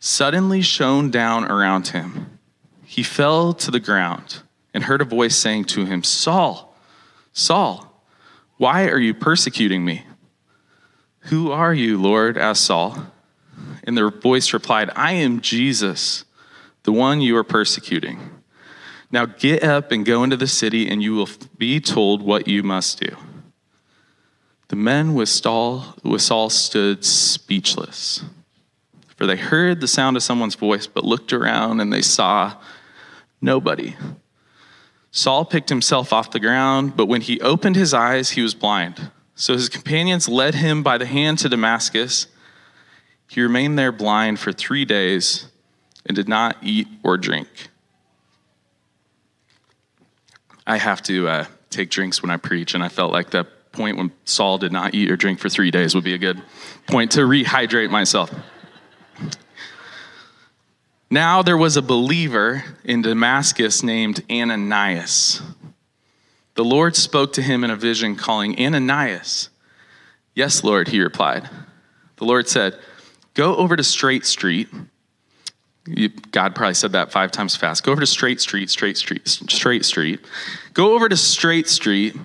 suddenly 0.00 0.62
shone 0.62 1.10
down 1.10 1.44
around 1.44 1.88
him. 1.88 2.38
He 2.84 3.02
fell 3.02 3.52
to 3.52 3.70
the 3.70 3.78
ground 3.78 4.42
and 4.72 4.84
heard 4.84 5.02
a 5.02 5.04
voice 5.04 5.36
saying 5.36 5.66
to 5.66 5.84
him, 5.84 6.02
Saul, 6.02 6.74
Saul, 7.34 8.02
why 8.56 8.86
are 8.88 8.98
you 8.98 9.12
persecuting 9.12 9.84
me? 9.84 10.06
Who 11.24 11.52
are 11.52 11.74
you, 11.74 12.00
Lord? 12.00 12.38
asked 12.38 12.64
Saul. 12.64 13.06
And 13.84 13.98
the 13.98 14.10
voice 14.10 14.52
replied, 14.54 14.90
I 14.96 15.12
am 15.12 15.42
Jesus, 15.42 16.24
the 16.84 16.92
one 16.92 17.20
you 17.20 17.36
are 17.36 17.44
persecuting. 17.44 18.18
Now 19.10 19.26
get 19.26 19.62
up 19.62 19.92
and 19.92 20.06
go 20.06 20.24
into 20.24 20.38
the 20.38 20.46
city, 20.46 20.88
and 20.88 21.02
you 21.02 21.14
will 21.14 21.28
be 21.58 21.80
told 21.80 22.22
what 22.22 22.48
you 22.48 22.62
must 22.62 22.98
do. 22.98 23.14
The 24.68 24.76
men 24.76 25.14
with 25.14 25.28
Saul, 25.28 25.94
with 26.02 26.22
Saul 26.22 26.48
stood 26.48 27.04
speechless, 27.04 28.24
for 29.24 29.28
they 29.28 29.36
heard 29.36 29.80
the 29.80 29.88
sound 29.88 30.18
of 30.18 30.22
someone's 30.22 30.54
voice, 30.54 30.86
but 30.86 31.02
looked 31.02 31.32
around 31.32 31.80
and 31.80 31.90
they 31.90 32.02
saw 32.02 32.52
nobody. 33.40 33.96
Saul 35.12 35.46
picked 35.46 35.70
himself 35.70 36.12
off 36.12 36.30
the 36.30 36.38
ground, 36.38 36.94
but 36.94 37.06
when 37.06 37.22
he 37.22 37.40
opened 37.40 37.74
his 37.74 37.94
eyes, 37.94 38.32
he 38.32 38.42
was 38.42 38.52
blind. 38.52 39.10
So 39.34 39.54
his 39.54 39.70
companions 39.70 40.28
led 40.28 40.56
him 40.56 40.82
by 40.82 40.98
the 40.98 41.06
hand 41.06 41.38
to 41.38 41.48
Damascus. 41.48 42.26
He 43.26 43.40
remained 43.40 43.78
there 43.78 43.92
blind 43.92 44.40
for 44.40 44.52
three 44.52 44.84
days 44.84 45.46
and 46.04 46.14
did 46.14 46.28
not 46.28 46.58
eat 46.60 46.86
or 47.02 47.16
drink. 47.16 47.48
I 50.66 50.76
have 50.76 51.02
to 51.04 51.28
uh, 51.28 51.46
take 51.70 51.88
drinks 51.88 52.20
when 52.20 52.30
I 52.30 52.36
preach, 52.36 52.74
and 52.74 52.84
I 52.84 52.90
felt 52.90 53.10
like 53.10 53.30
that 53.30 53.72
point 53.72 53.96
when 53.96 54.12
Saul 54.26 54.58
did 54.58 54.70
not 54.70 54.94
eat 54.94 55.10
or 55.10 55.16
drink 55.16 55.38
for 55.38 55.48
three 55.48 55.70
days 55.70 55.94
would 55.94 56.04
be 56.04 56.12
a 56.12 56.18
good 56.18 56.42
point 56.86 57.12
to 57.12 57.20
rehydrate 57.20 57.88
myself. 57.88 58.30
Now 61.14 61.42
there 61.42 61.56
was 61.56 61.76
a 61.76 61.80
believer 61.82 62.64
in 62.82 63.02
Damascus 63.02 63.84
named 63.84 64.24
Ananias. 64.28 65.40
The 66.56 66.64
Lord 66.64 66.96
spoke 66.96 67.32
to 67.34 67.42
him 67.42 67.62
in 67.62 67.70
a 67.70 67.76
vision, 67.76 68.16
calling, 68.16 68.60
Ananias. 68.60 69.48
Yes, 70.34 70.64
Lord, 70.64 70.88
he 70.88 71.00
replied. 71.00 71.48
The 72.16 72.24
Lord 72.24 72.48
said, 72.48 72.76
Go 73.34 73.54
over 73.54 73.76
to 73.76 73.84
Straight 73.84 74.26
Street. 74.26 74.68
God 76.32 76.56
probably 76.56 76.74
said 76.74 76.90
that 76.90 77.12
five 77.12 77.30
times 77.30 77.54
fast. 77.54 77.84
Go 77.84 77.92
over 77.92 78.00
to 78.00 78.08
Straight 78.08 78.40
Street, 78.40 78.68
Straight 78.68 78.96
Street, 78.96 79.28
Straight 79.28 79.84
Street. 79.84 80.18
Go 80.72 80.96
over 80.96 81.08
to 81.08 81.16
Straight 81.16 81.68
Street 81.68 82.16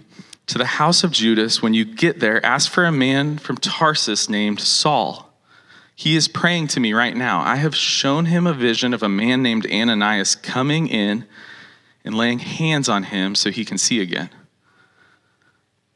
to 0.47 0.57
the 0.57 0.65
house 0.65 1.03
of 1.03 1.11
Judas. 1.11 1.61
When 1.61 1.75
you 1.75 1.85
get 1.85 2.21
there, 2.21 2.43
ask 2.43 2.71
for 2.71 2.85
a 2.85 2.91
man 2.91 3.37
from 3.37 3.57
Tarsus 3.57 4.29
named 4.29 4.59
Saul. 4.59 5.28
He 5.99 6.15
is 6.15 6.29
praying 6.29 6.67
to 6.69 6.79
me 6.79 6.93
right 6.93 7.13
now. 7.13 7.41
I 7.41 7.57
have 7.57 7.75
shown 7.75 8.27
him 8.27 8.47
a 8.47 8.53
vision 8.53 8.93
of 8.93 9.03
a 9.03 9.09
man 9.09 9.43
named 9.43 9.69
Ananias 9.69 10.33
coming 10.33 10.87
in 10.87 11.25
and 12.05 12.15
laying 12.15 12.39
hands 12.39 12.87
on 12.87 13.03
him 13.03 13.35
so 13.35 13.51
he 13.51 13.65
can 13.65 13.77
see 13.77 13.99
again. 13.99 14.29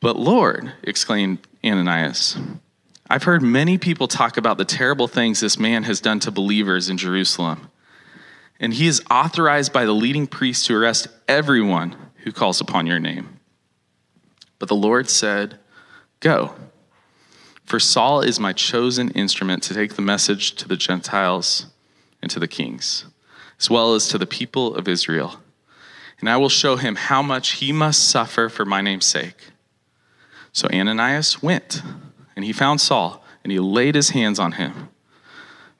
But 0.02 0.18
Lord, 0.18 0.74
exclaimed 0.84 1.48
Ananias, 1.64 2.36
I've 3.10 3.24
heard 3.24 3.42
many 3.42 3.78
people 3.78 4.10
talk 4.10 4.36
about 4.36 4.58
the 4.58 4.66
terrible 4.66 5.08
things 5.08 5.40
this 5.40 5.58
man 5.58 5.84
has 5.84 6.02
done 6.02 6.20
to 6.20 6.32
believers 6.32 6.90
in 6.90 6.98
Jerusalem. 6.98 7.70
And 8.60 8.74
he 8.74 8.88
is 8.88 9.02
authorized 9.10 9.72
by 9.72 9.86
the 9.86 9.94
leading 9.94 10.28
priests 10.28 10.68
to 10.68 10.76
arrest 10.76 11.08
everyone 11.30 11.96
who 12.26 12.34
calls 12.34 12.60
upon 12.60 12.88
your 12.88 13.00
name. 13.00 13.40
But 14.60 14.68
the 14.68 14.76
Lord 14.76 15.10
said, 15.10 15.60
Go. 16.20 16.56
For 17.66 17.80
Saul 17.80 18.22
is 18.22 18.40
my 18.40 18.54
chosen 18.54 19.10
instrument 19.12 19.64
to 19.64 19.74
take 19.74 19.96
the 19.96 20.02
message 20.02 20.54
to 20.56 20.68
the 20.68 20.78
Gentiles 20.78 21.68
and 22.22 22.30
to 22.32 22.40
the 22.40 22.48
kings, 22.48 23.06
as 23.60 23.70
well 23.70 23.96
as 23.96 24.08
to 24.10 24.18
the 24.18 24.28
people 24.28 24.76
of 24.76 24.88
Israel. 24.88 25.40
And 26.20 26.30
I 26.30 26.38
will 26.38 26.50
show 26.50 26.76
him 26.76 26.96
how 26.96 27.22
much 27.22 27.54
he 27.54 27.72
must 27.72 28.10
suffer 28.10 28.48
for 28.50 28.66
my 28.66 28.82
name's 28.82 29.06
sake. 29.06 29.52
So 30.52 30.68
Ananias 30.72 31.42
went, 31.42 31.82
and 32.36 32.46
he 32.46 32.54
found 32.54 32.80
Saul, 32.80 33.24
and 33.44 33.52
he 33.52 33.60
laid 33.60 33.96
his 33.96 34.12
hands 34.12 34.40
on 34.40 34.54
him. 34.54 34.90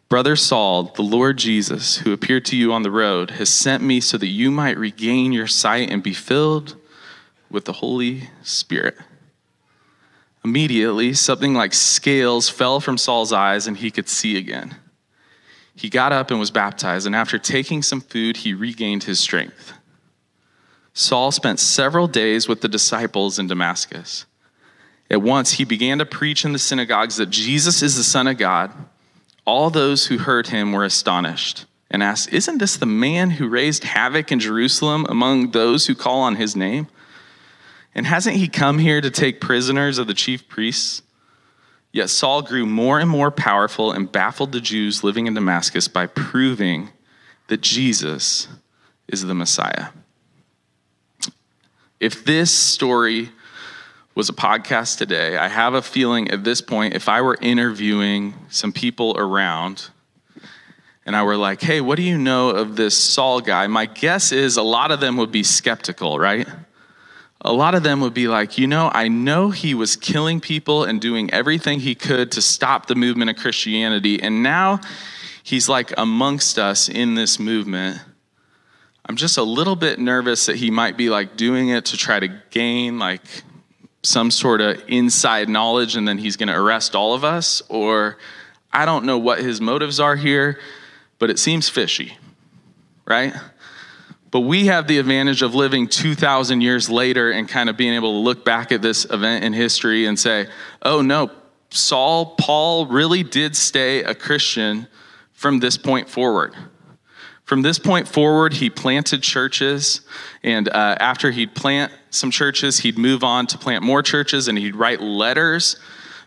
Brother 0.10 0.36
Saul, 0.36 0.84
the 0.84 1.02
Lord 1.02 1.38
Jesus, 1.38 1.98
who 1.98 2.12
appeared 2.14 2.46
to 2.46 2.56
you 2.56 2.74
on 2.74 2.84
the 2.84 2.92
road, 2.92 3.32
has 3.32 3.50
sent 3.50 3.82
me 3.82 4.00
so 4.00 4.18
that 4.18 4.28
you 4.28 4.52
might 4.52 4.78
regain 4.78 5.32
your 5.32 5.48
sight 5.48 5.90
and 5.90 6.04
be 6.04 6.14
filled 6.14 6.76
with 7.50 7.66
the 7.66 7.74
Holy 7.74 8.30
Spirit. 8.44 8.98
Immediately, 10.44 11.14
something 11.14 11.54
like 11.54 11.74
scales 11.74 12.50
fell 12.50 12.80
from 12.80 12.98
Saul's 12.98 13.32
eyes 13.32 13.66
and 13.68 13.78
he 13.78 13.92
could 13.92 14.10
see 14.10 14.38
again. 14.38 14.76
He 15.76 15.90
got 15.90 16.12
up 16.12 16.30
and 16.30 16.40
was 16.40 16.52
baptized, 16.52 17.08
and 17.08 17.16
after 17.16 17.40
taking 17.40 17.82
some 17.82 18.02
food, 18.02 18.38
he 18.38 18.54
regained 18.54 19.06
his 19.06 19.20
strength. 19.20 19.74
Saul 20.94 21.32
spent 21.32 21.60
several 21.60 22.08
days 22.08 22.48
with 22.48 22.62
the 22.62 22.68
disciples 22.68 23.40
in 23.40 23.48
Damascus. 23.48 24.26
At 25.10 25.22
once, 25.22 25.54
he 25.54 25.66
began 25.66 25.98
to 25.98 26.06
preach 26.06 26.46
in 26.46 26.54
the 26.54 26.60
synagogues 26.60 27.18
that 27.18 27.30
Jesus 27.30 27.82
is 27.82 27.96
the 27.96 28.04
Son 28.04 28.28
of 28.28 28.38
God. 28.38 28.72
All 29.46 29.70
those 29.70 30.08
who 30.08 30.20
heard 30.20 30.48
him 30.48 30.72
were 30.72 30.86
astonished 30.86 31.66
and 31.90 32.04
asked, 32.04 32.32
Isn't 32.32 32.60
this 32.60 32.78
the 32.78 32.86
man 32.86 33.32
who 33.32 33.48
raised 33.48 33.84
havoc 33.84 34.32
in 34.32 34.40
Jerusalem 34.40 35.06
among 35.10 35.52
those 35.52 35.88
who 35.88 35.96
call 35.96 36.22
on 36.22 36.36
his 36.36 36.56
name? 36.56 36.88
And 37.96 38.06
hasn't 38.06 38.38
he 38.38 38.48
come 38.48 38.80
here 38.80 39.02
to 39.02 39.12
take 39.12 39.40
prisoners 39.40 39.98
of 39.98 40.08
the 40.08 40.14
chief 40.14 40.48
priests? 40.48 41.04
Yet 41.92 42.10
Saul 42.10 42.42
grew 42.42 42.66
more 42.66 43.00
and 43.00 43.10
more 43.10 43.30
powerful 43.30 43.92
and 43.92 44.12
baffled 44.12 44.52
the 44.52 44.62
Jews 44.62 45.04
living 45.04 45.28
in 45.28 45.36
Damascus 45.36 45.88
by 45.88 46.08
proving 46.08 46.90
that 47.48 47.62
Jesus 47.62 48.48
is 49.08 49.24
the 49.24 49.36
Messiah. 49.36 49.90
If 52.00 52.26
this 52.26 52.52
story 52.52 53.30
was 54.16 54.28
a 54.28 54.34
podcast 54.34 54.98
today, 54.98 55.38
I 55.38 55.48
have 55.48 55.76
a 55.76 55.82
feeling 55.82 56.32
at 56.32 56.44
this 56.44 56.62
point, 56.62 56.96
if 56.96 57.08
I 57.08 57.22
were 57.22 57.38
interviewing 57.42 58.34
some 58.50 58.72
people 58.72 59.16
around 59.18 59.90
and 61.06 61.16
I 61.16 61.24
were 61.24 61.38
like, 61.38 61.62
hey, 61.62 61.80
what 61.82 61.98
do 61.98 62.04
you 62.04 62.18
know 62.18 62.50
of 62.50 62.76
this 62.76 62.98
Saul 62.98 63.40
guy? 63.42 63.68
My 63.68 63.86
guess 63.86 64.32
is 64.32 64.58
a 64.58 64.64
lot 64.64 64.92
of 64.92 65.00
them 65.00 65.18
would 65.18 65.32
be 65.32 65.44
skeptical, 65.44 66.18
right? 66.18 66.48
A 67.44 67.52
lot 67.52 67.76
of 67.76 67.84
them 67.84 68.00
would 68.02 68.14
be 68.14 68.28
like, 68.28 68.58
you 68.58 68.68
know, 68.68 68.90
I 68.94 69.10
know 69.10 69.50
he 69.50 69.74
was 69.74 69.96
killing 69.96 70.40
people 70.40 70.84
and 70.86 71.02
doing 71.02 71.30
everything 71.32 71.82
he 71.82 71.94
could 71.94 72.32
to 72.34 72.42
stop 72.42 72.86
the 72.86 72.96
movement 72.96 73.30
of 73.30 73.36
Christianity, 73.36 74.22
and 74.22 74.42
now 74.42 74.80
he's 75.44 75.68
like 75.68 75.94
amongst 75.98 76.58
us 76.58 76.88
in 76.88 77.16
this 77.16 77.40
movement. 77.40 78.00
I'm 79.06 79.18
just 79.18 79.38
a 79.38 79.44
little 79.44 79.76
bit 79.76 80.00
nervous 80.00 80.46
that 80.46 80.56
he 80.56 80.72
might 80.72 80.96
be 80.96 81.10
like 81.10 81.36
doing 81.36 81.70
it 81.70 81.86
to 81.86 81.98
try 81.98 82.22
to 82.22 82.30
gain 82.52 83.00
like 83.00 83.22
some 84.02 84.32
sort 84.32 84.62
of 84.62 84.82
inside 84.88 85.50
knowledge 85.50 85.96
and 85.96 86.08
then 86.08 86.18
he's 86.18 86.38
going 86.38 86.48
to 86.48 86.58
arrest 86.58 86.96
all 86.96 87.14
of 87.14 87.26
us, 87.26 87.62
or 87.68 88.18
I 88.72 88.86
don't 88.86 89.06
know 89.06 89.18
what 89.18 89.40
his 89.40 89.60
motives 89.60 90.00
are 90.00 90.16
here, 90.16 90.60
but 91.20 91.30
it 91.30 91.40
seems 91.40 91.68
fishy, 91.68 92.18
right? 93.06 93.34
But 94.34 94.40
we 94.40 94.66
have 94.66 94.88
the 94.88 94.98
advantage 94.98 95.44
of 95.44 95.54
living 95.54 95.88
2,000 95.88 96.62
years 96.62 96.90
later 96.90 97.30
and 97.30 97.48
kind 97.48 97.70
of 97.70 97.78
being 97.78 97.94
able 97.94 98.14
to 98.14 98.18
look 98.18 98.44
back 98.44 98.72
at 98.72 98.82
this 98.82 99.06
event 99.06 99.44
in 99.44 99.54
history 99.54 100.08
and 100.08 100.18
say, 100.20 100.48
oh 100.82 101.04
no, 101.04 101.30
Saul, 101.70 102.34
Paul 102.40 102.88
really 102.88 103.22
did 103.22 103.56
stay 103.56 104.02
a 104.02 104.16
Christian 104.16 104.88
from 105.34 105.60
this 105.60 105.78
point 105.78 106.10
forward. 106.10 106.56
From 107.44 107.62
this 107.62 107.78
point 107.78 108.08
forward, 108.08 108.54
he 108.54 108.72
planted 108.72 109.22
churches, 109.22 110.02
and 110.42 110.68
uh, 110.68 110.98
after 111.00 111.30
he'd 111.30 111.54
plant 111.54 111.92
some 112.10 112.32
churches, 112.32 112.80
he'd 112.80 112.98
move 112.98 113.24
on 113.24 113.46
to 113.46 113.60
plant 113.60 113.84
more 113.84 114.02
churches, 114.02 114.48
and 114.48 114.58
he'd 114.58 114.76
write 114.76 115.00
letters 115.00 115.76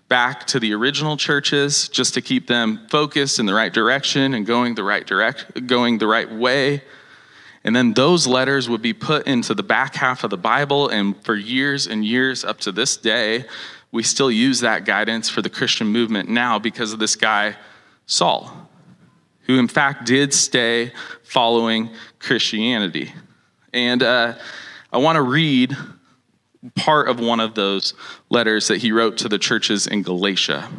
back 0.06 0.46
to 0.46 0.60
the 0.60 0.72
original 0.75 1.16
churches 1.16 1.88
just 1.88 2.14
to 2.14 2.20
keep 2.20 2.46
them 2.46 2.86
focused 2.88 3.40
in 3.40 3.46
the 3.46 3.54
right 3.54 3.72
direction 3.72 4.32
and 4.32 4.46
going 4.46 4.76
the 4.76 4.84
right 4.84 5.08
direct, 5.08 5.66
going 5.66 5.98
the 5.98 6.06
right 6.06 6.30
way. 6.30 6.84
And 7.66 7.75
then 7.75 7.94
those 7.94 8.28
letters 8.28 8.68
would 8.68 8.80
be 8.80 8.92
put 8.92 9.26
into 9.26 9.52
the 9.52 9.64
back 9.64 9.96
half 9.96 10.23
of 10.23 10.30
the 10.30 10.37
Bible. 10.37 10.88
And 10.88 11.20
for 11.25 11.35
years 11.35 11.88
and 11.88 12.04
years 12.04 12.44
up 12.44 12.61
to 12.61 12.70
this 12.70 12.96
day, 12.96 13.44
we 13.90 14.04
still 14.04 14.30
use 14.30 14.61
that 14.61 14.85
guidance 14.85 15.28
for 15.28 15.42
the 15.42 15.50
Christian 15.50 15.88
movement 15.88 16.28
now 16.28 16.61
because 16.61 16.92
of 16.92 17.00
this 17.00 17.16
guy, 17.16 17.56
Saul, 18.06 18.68
who 19.46 19.58
in 19.58 19.66
fact 19.66 20.06
did 20.06 20.32
stay 20.32 20.92
following 21.25 21.90
Christianity. 22.20 23.12
And 23.73 24.00
uh, 24.00 24.35
I 24.92 24.99
want 24.99 25.16
to 25.16 25.23
read 25.23 25.76
part 26.76 27.08
of 27.08 27.18
one 27.18 27.40
of 27.40 27.56
those 27.56 27.94
letters 28.30 28.68
that 28.68 28.78
he 28.78 28.92
wrote 28.92 29.16
to 29.18 29.28
the 29.28 29.40
churches 29.40 29.88
in 29.88 30.02
Galatia, 30.02 30.70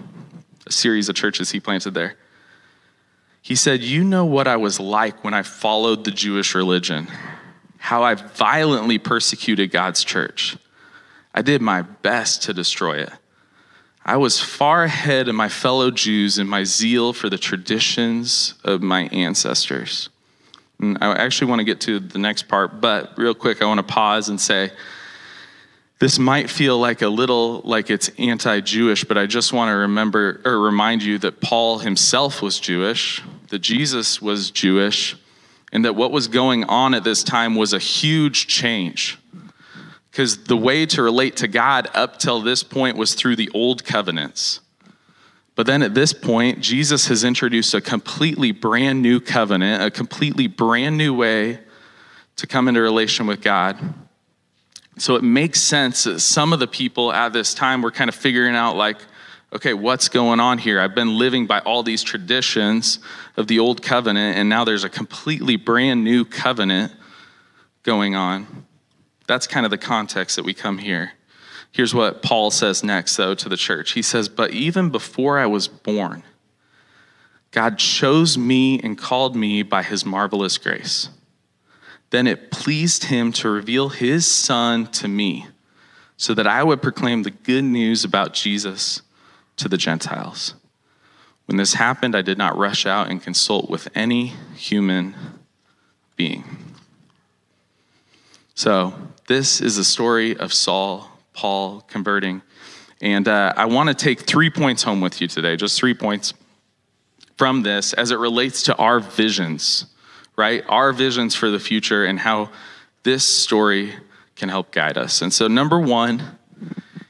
a 0.65 0.71
series 0.71 1.09
of 1.09 1.15
churches 1.17 1.51
he 1.51 1.59
planted 1.59 1.93
there. 1.93 2.15
He 3.47 3.55
said, 3.55 3.81
You 3.81 4.03
know 4.03 4.25
what 4.25 4.45
I 4.45 4.57
was 4.57 4.77
like 4.77 5.23
when 5.23 5.33
I 5.33 5.41
followed 5.41 6.03
the 6.03 6.11
Jewish 6.11 6.53
religion, 6.53 7.07
how 7.77 8.03
I 8.03 8.15
violently 8.15 8.97
persecuted 8.97 9.71
God's 9.71 10.03
church. 10.03 10.57
I 11.33 11.43
did 11.43 11.61
my 11.61 11.83
best 11.83 12.43
to 12.43 12.53
destroy 12.53 12.97
it. 12.97 13.13
I 14.03 14.17
was 14.17 14.41
far 14.41 14.83
ahead 14.83 15.29
of 15.29 15.35
my 15.35 15.47
fellow 15.47 15.91
Jews 15.91 16.37
in 16.37 16.45
my 16.45 16.65
zeal 16.65 17.13
for 17.13 17.29
the 17.29 17.37
traditions 17.37 18.53
of 18.65 18.81
my 18.81 19.03
ancestors. 19.13 20.09
And 20.81 20.97
I 20.99 21.15
actually 21.15 21.49
want 21.49 21.59
to 21.59 21.65
get 21.65 21.79
to 21.81 22.01
the 22.01 22.19
next 22.19 22.49
part, 22.49 22.81
but 22.81 23.17
real 23.17 23.33
quick, 23.33 23.61
I 23.61 23.65
want 23.65 23.77
to 23.77 23.93
pause 23.93 24.27
and 24.27 24.41
say, 24.41 24.71
this 25.99 26.19
might 26.19 26.49
feel 26.49 26.77
like 26.77 27.01
a 27.01 27.07
little 27.07 27.61
like 27.61 27.89
it's 27.89 28.09
anti-Jewish, 28.19 29.05
but 29.05 29.17
I 29.17 29.25
just 29.25 29.53
want 29.53 29.69
to 29.69 29.75
remember 29.75 30.41
or 30.43 30.59
remind 30.59 31.01
you 31.01 31.17
that 31.19 31.39
Paul 31.39 31.79
himself 31.79 32.41
was 32.41 32.59
Jewish, 32.59 33.23
that 33.49 33.59
Jesus 33.59 34.21
was 34.21 34.51
Jewish, 34.51 35.15
and 35.71 35.85
that 35.85 35.95
what 35.95 36.11
was 36.11 36.27
going 36.27 36.63
on 36.65 36.93
at 36.93 37.03
this 37.03 37.23
time 37.23 37.55
was 37.55 37.73
a 37.73 37.79
huge 37.79 38.47
change. 38.47 39.17
Because 40.11 40.45
the 40.45 40.57
way 40.57 40.85
to 40.87 41.03
relate 41.03 41.37
to 41.37 41.47
God 41.47 41.89
up 41.93 42.17
till 42.17 42.41
this 42.41 42.63
point 42.63 42.97
was 42.97 43.13
through 43.13 43.35
the 43.35 43.51
old 43.53 43.83
covenants. 43.83 44.61
But 45.55 45.65
then 45.65 45.81
at 45.81 45.93
this 45.93 46.13
point, 46.13 46.61
Jesus 46.61 47.07
has 47.07 47.23
introduced 47.23 47.73
a 47.73 47.81
completely 47.81 48.51
brand 48.51 49.01
new 49.01 49.19
covenant, 49.19 49.83
a 49.83 49.91
completely 49.91 50.47
brand 50.47 50.97
new 50.97 51.13
way 51.13 51.59
to 52.37 52.47
come 52.47 52.67
into 52.67 52.81
relation 52.81 53.27
with 53.27 53.41
God. 53.41 53.77
So 54.97 55.15
it 55.15 55.23
makes 55.23 55.61
sense 55.61 56.05
that 56.05 56.19
some 56.19 56.53
of 56.53 56.59
the 56.59 56.67
people 56.67 57.11
at 57.11 57.33
this 57.33 57.53
time 57.53 57.81
were 57.81 57.91
kind 57.91 58.09
of 58.09 58.15
figuring 58.15 58.55
out, 58.55 58.75
like, 58.75 58.97
okay, 59.53 59.73
what's 59.73 60.09
going 60.09 60.39
on 60.39 60.57
here? 60.57 60.79
I've 60.79 60.95
been 60.95 61.17
living 61.17 61.47
by 61.47 61.59
all 61.59 61.83
these 61.83 62.03
traditions 62.03 62.99
of 63.35 63.47
the 63.47 63.59
old 63.59 63.81
covenant, 63.81 64.37
and 64.37 64.49
now 64.49 64.63
there's 64.63 64.83
a 64.83 64.89
completely 64.89 65.55
brand 65.55 66.03
new 66.03 66.25
covenant 66.25 66.93
going 67.83 68.15
on. 68.15 68.65
That's 69.27 69.47
kind 69.47 69.65
of 69.65 69.69
the 69.69 69.77
context 69.77 70.35
that 70.35 70.43
we 70.43 70.53
come 70.53 70.77
here. 70.77 71.13
Here's 71.71 71.93
what 71.93 72.21
Paul 72.21 72.49
says 72.51 72.83
next, 72.83 73.15
though, 73.17 73.35
to 73.35 73.49
the 73.49 73.57
church. 73.57 73.91
He 73.91 74.01
says, 74.01 74.29
But 74.29 74.51
even 74.51 74.89
before 74.89 75.37
I 75.37 75.45
was 75.45 75.67
born, 75.67 76.23
God 77.51 77.77
chose 77.77 78.37
me 78.37 78.79
and 78.79 78.97
called 78.97 79.35
me 79.35 79.63
by 79.63 79.83
his 79.83 80.05
marvelous 80.05 80.57
grace. 80.57 81.09
Then 82.09 82.25
it 82.25 82.51
pleased 82.51 83.05
him 83.05 83.31
to 83.33 83.49
reveal 83.49 83.89
his 83.89 84.25
son 84.25 84.87
to 84.87 85.07
me 85.07 85.47
so 86.15 86.33
that 86.33 86.47
I 86.47 86.63
would 86.63 86.81
proclaim 86.81 87.23
the 87.23 87.31
good 87.31 87.63
news 87.63 88.03
about 88.03 88.33
Jesus 88.33 89.01
to 89.57 89.67
the 89.67 89.77
Gentiles. 89.77 90.55
When 91.45 91.57
this 91.57 91.75
happened, 91.75 92.15
I 92.15 92.21
did 92.21 92.37
not 92.37 92.57
rush 92.57 92.85
out 92.85 93.09
and 93.09 93.21
consult 93.21 93.69
with 93.69 93.87
any 93.95 94.33
human 94.55 95.15
being. 96.15 96.43
So, 98.55 98.93
this 99.27 99.61
is 99.61 99.75
the 99.75 99.83
story 99.83 100.35
of 100.35 100.53
Saul, 100.53 101.09
Paul 101.33 101.81
converting. 101.81 102.41
And 103.01 103.27
uh, 103.27 103.53
I 103.55 103.65
want 103.65 103.89
to 103.89 103.95
take 103.95 104.21
three 104.21 104.49
points 104.49 104.83
home 104.83 105.01
with 105.01 105.21
you 105.21 105.27
today, 105.27 105.55
just 105.55 105.77
three 105.77 105.93
points 105.93 106.33
from 107.37 107.61
this 107.61 107.93
as 107.93 108.09
it 108.09 108.17
relates 108.17 108.63
to 108.63 108.75
our 108.77 108.99
visions 108.99 109.85
right? 110.37 110.63
Our 110.69 110.93
visions 110.93 111.35
for 111.35 111.49
the 111.49 111.59
future 111.59 112.05
and 112.05 112.19
how 112.19 112.51
this 113.03 113.25
story 113.25 113.93
can 114.35 114.47
help 114.49 114.71
guide 114.71 114.97
us. 114.97 115.21
And 115.21 115.33
so, 115.33 115.47
number 115.47 115.79
one 115.79 116.37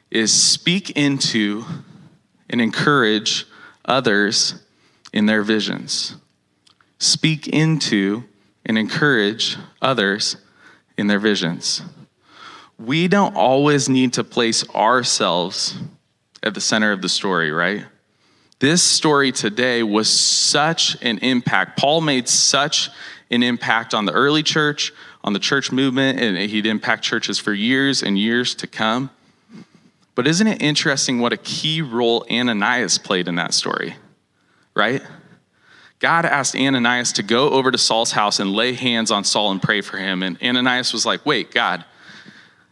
is 0.10 0.32
speak 0.32 0.92
into 0.92 1.66
and 2.50 2.62
encourage 2.62 3.46
others 3.86 4.62
in 5.14 5.26
their 5.26 5.44
visions. 5.44 6.16
Speak 7.00 7.48
into 7.48 8.24
and 8.66 8.78
encourage 8.78 9.58
others 9.82 10.38
in 10.98 11.08
their 11.08 11.20
visions. 11.20 11.82
We 12.78 13.08
don't 13.08 13.36
always 13.36 13.90
need 13.90 14.14
to 14.14 14.24
place 14.24 14.68
ourselves 14.70 15.76
at 16.44 16.54
the 16.54 16.62
center 16.62 16.92
of 16.92 17.02
the 17.02 17.10
story, 17.10 17.52
right? 17.52 17.86
This 18.60 18.82
story 18.82 19.32
today 19.32 19.84
was 19.84 20.10
such 20.10 20.98
an 21.04 21.20
impact. 21.20 21.80
Paul 21.80 22.02
made 22.02 22.28
such 22.28 22.90
an 23.30 23.44
impact 23.44 23.94
on 23.94 24.06
the 24.06 24.12
early 24.14 24.44
church, 24.44 24.92
on 25.24 25.34
the 25.34 25.40
church 25.40 25.72
movement, 25.72 26.20
and 26.20 26.38
he'd 26.38 26.66
impact 26.66 27.04
churches 27.04 27.38
for 27.38 27.54
years 27.54 28.02
and 28.02 28.18
years 28.18 28.56
to 28.56 28.68
come. 28.68 29.10
But 30.18 30.26
isn't 30.26 30.48
it 30.48 30.64
interesting 30.64 31.20
what 31.20 31.32
a 31.32 31.38
key 31.38 31.84
role 31.84 32.26
Ananias 32.28 32.98
played 32.98 33.28
in 33.28 33.36
that 33.36 33.54
story? 33.54 33.98
Right? 34.74 35.04
God 36.00 36.26
asked 36.26 36.56
Ananias 36.56 37.12
to 37.14 37.24
go 37.24 37.52
over 37.52 37.70
to 37.70 37.78
Saul's 37.78 38.14
house 38.14 38.40
and 38.40 38.52
lay 38.52 38.74
hands 38.74 39.12
on 39.12 39.24
Saul 39.24 39.52
and 39.52 39.62
pray 39.62 39.82
for 39.82 39.98
him. 39.98 40.24
And 40.24 40.42
Ananias 40.42 40.92
was 40.92 41.06
like, 41.06 41.24
Wait, 41.24 41.52
God, 41.52 41.86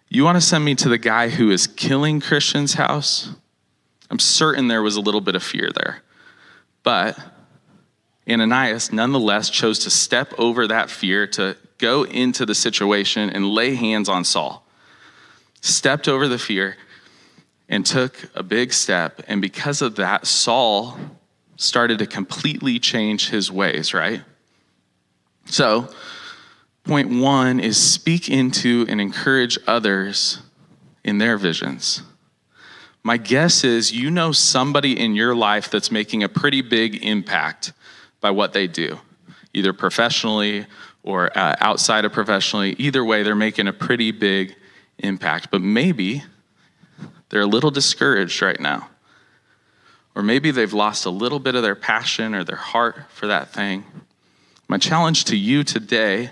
you 0.09 0.23
want 0.23 0.37
to 0.37 0.41
send 0.41 0.65
me 0.65 0.73
to 0.73 0.89
the 0.89 0.97
guy 0.97 1.29
who 1.29 1.51
is 1.51 1.67
killing 1.67 2.19
Christians' 2.19 2.73
house? 2.73 3.29
I'm 4.09 4.17
certain 4.17 4.67
there 4.67 4.81
was 4.81 4.95
a 4.95 5.01
little 5.01 5.21
bit 5.21 5.35
of 5.35 5.43
fear 5.43 5.69
there. 5.71 6.01
But 6.81 7.15
Ananias 8.27 8.91
nonetheless 8.91 9.51
chose 9.51 9.77
to 9.79 9.91
step 9.91 10.33
over 10.39 10.65
that 10.65 10.89
fear 10.89 11.27
to 11.27 11.57
go 11.77 12.05
into 12.05 12.43
the 12.43 12.55
situation 12.55 13.29
and 13.29 13.47
lay 13.47 13.75
hands 13.75 14.09
on 14.09 14.23
Saul. 14.23 14.65
Stepped 15.61 16.07
over 16.07 16.27
the 16.27 16.39
fear 16.39 16.77
and 17.67 17.85
took 17.85 18.29
a 18.35 18.43
big 18.43 18.73
step. 18.73 19.21
And 19.27 19.41
because 19.41 19.81
of 19.81 19.95
that, 19.95 20.27
Saul 20.27 20.97
started 21.57 21.99
to 21.99 22.05
completely 22.05 22.79
change 22.79 23.29
his 23.29 23.51
ways, 23.51 23.93
right? 23.93 24.21
So, 25.45 25.89
point 26.83 27.09
one 27.09 27.59
is 27.59 27.77
speak 27.77 28.29
into 28.29 28.85
and 28.87 28.99
encourage 28.99 29.57
others 29.67 30.39
in 31.03 31.17
their 31.17 31.37
visions. 31.37 32.01
My 33.03 33.17
guess 33.17 33.63
is 33.63 33.91
you 33.91 34.09
know 34.09 34.31
somebody 34.31 34.99
in 34.99 35.13
your 35.13 35.35
life 35.35 35.69
that's 35.69 35.91
making 35.91 36.23
a 36.23 36.29
pretty 36.29 36.61
big 36.61 37.05
impact 37.05 37.71
by 38.19 38.31
what 38.31 38.53
they 38.53 38.65
do, 38.65 38.99
either 39.53 39.73
professionally 39.73 40.65
or 41.03 41.35
uh, 41.37 41.55
outside 41.59 42.03
of 42.03 42.11
professionally. 42.11 42.75
Either 42.79 43.05
way, 43.05 43.21
they're 43.21 43.35
making 43.35 43.67
a 43.67 43.73
pretty 43.73 44.09
big 44.09 44.55
impact. 44.97 45.51
But 45.51 45.61
maybe 45.61 46.23
they're 47.29 47.41
a 47.41 47.47
little 47.47 47.71
discouraged 47.71 48.41
right 48.41 48.59
now. 48.59 48.89
Or 50.15 50.23
maybe 50.23 50.51
they've 50.51 50.71
lost 50.71 51.05
a 51.05 51.09
little 51.09 51.39
bit 51.39 51.55
of 51.55 51.63
their 51.63 51.75
passion 51.75 52.33
or 52.33 52.43
their 52.43 52.55
heart 52.55 53.09
for 53.09 53.27
that 53.27 53.49
thing. 53.49 53.83
My 54.67 54.77
challenge 54.77 55.25
to 55.25 55.35
you 55.35 55.63
today 55.63 56.31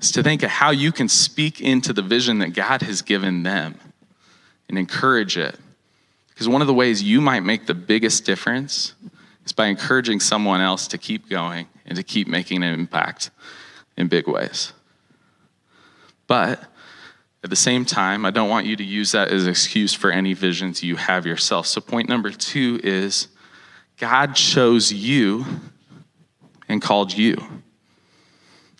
is 0.00 0.12
to 0.12 0.22
think 0.22 0.42
of 0.42 0.50
how 0.50 0.70
you 0.70 0.92
can 0.92 1.08
speak 1.08 1.60
into 1.60 1.92
the 1.92 2.02
vision 2.02 2.38
that 2.38 2.54
God 2.54 2.82
has 2.82 3.02
given 3.02 3.42
them 3.42 3.76
and 4.68 4.78
encourage 4.78 5.36
it. 5.36 5.58
Because 6.28 6.48
one 6.48 6.60
of 6.60 6.66
the 6.66 6.74
ways 6.74 7.02
you 7.02 7.20
might 7.20 7.40
make 7.40 7.66
the 7.66 7.74
biggest 7.74 8.24
difference 8.24 8.94
is 9.44 9.52
by 9.52 9.66
encouraging 9.66 10.20
someone 10.20 10.60
else 10.60 10.86
to 10.88 10.98
keep 10.98 11.28
going 11.28 11.66
and 11.84 11.96
to 11.96 12.02
keep 12.02 12.28
making 12.28 12.62
an 12.62 12.72
impact 12.72 13.30
in 13.96 14.08
big 14.08 14.26
ways. 14.26 14.72
But 16.26 16.62
at 17.42 17.48
the 17.48 17.56
same 17.56 17.84
time, 17.84 18.26
I 18.26 18.30
don't 18.30 18.50
want 18.50 18.66
you 18.66 18.76
to 18.76 18.84
use 18.84 19.12
that 19.12 19.28
as 19.28 19.44
an 19.44 19.50
excuse 19.50 19.94
for 19.94 20.10
any 20.10 20.34
visions 20.34 20.82
you 20.82 20.96
have 20.96 21.24
yourself. 21.24 21.66
So, 21.66 21.80
point 21.80 22.08
number 22.08 22.30
two 22.30 22.80
is 22.82 23.28
God 23.98 24.34
chose 24.34 24.92
you 24.92 25.46
and 26.68 26.82
called 26.82 27.12
you. 27.12 27.36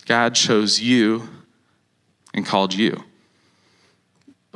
God 0.06 0.34
chose 0.34 0.80
you 0.80 1.28
and 2.34 2.44
called 2.44 2.74
you. 2.74 3.02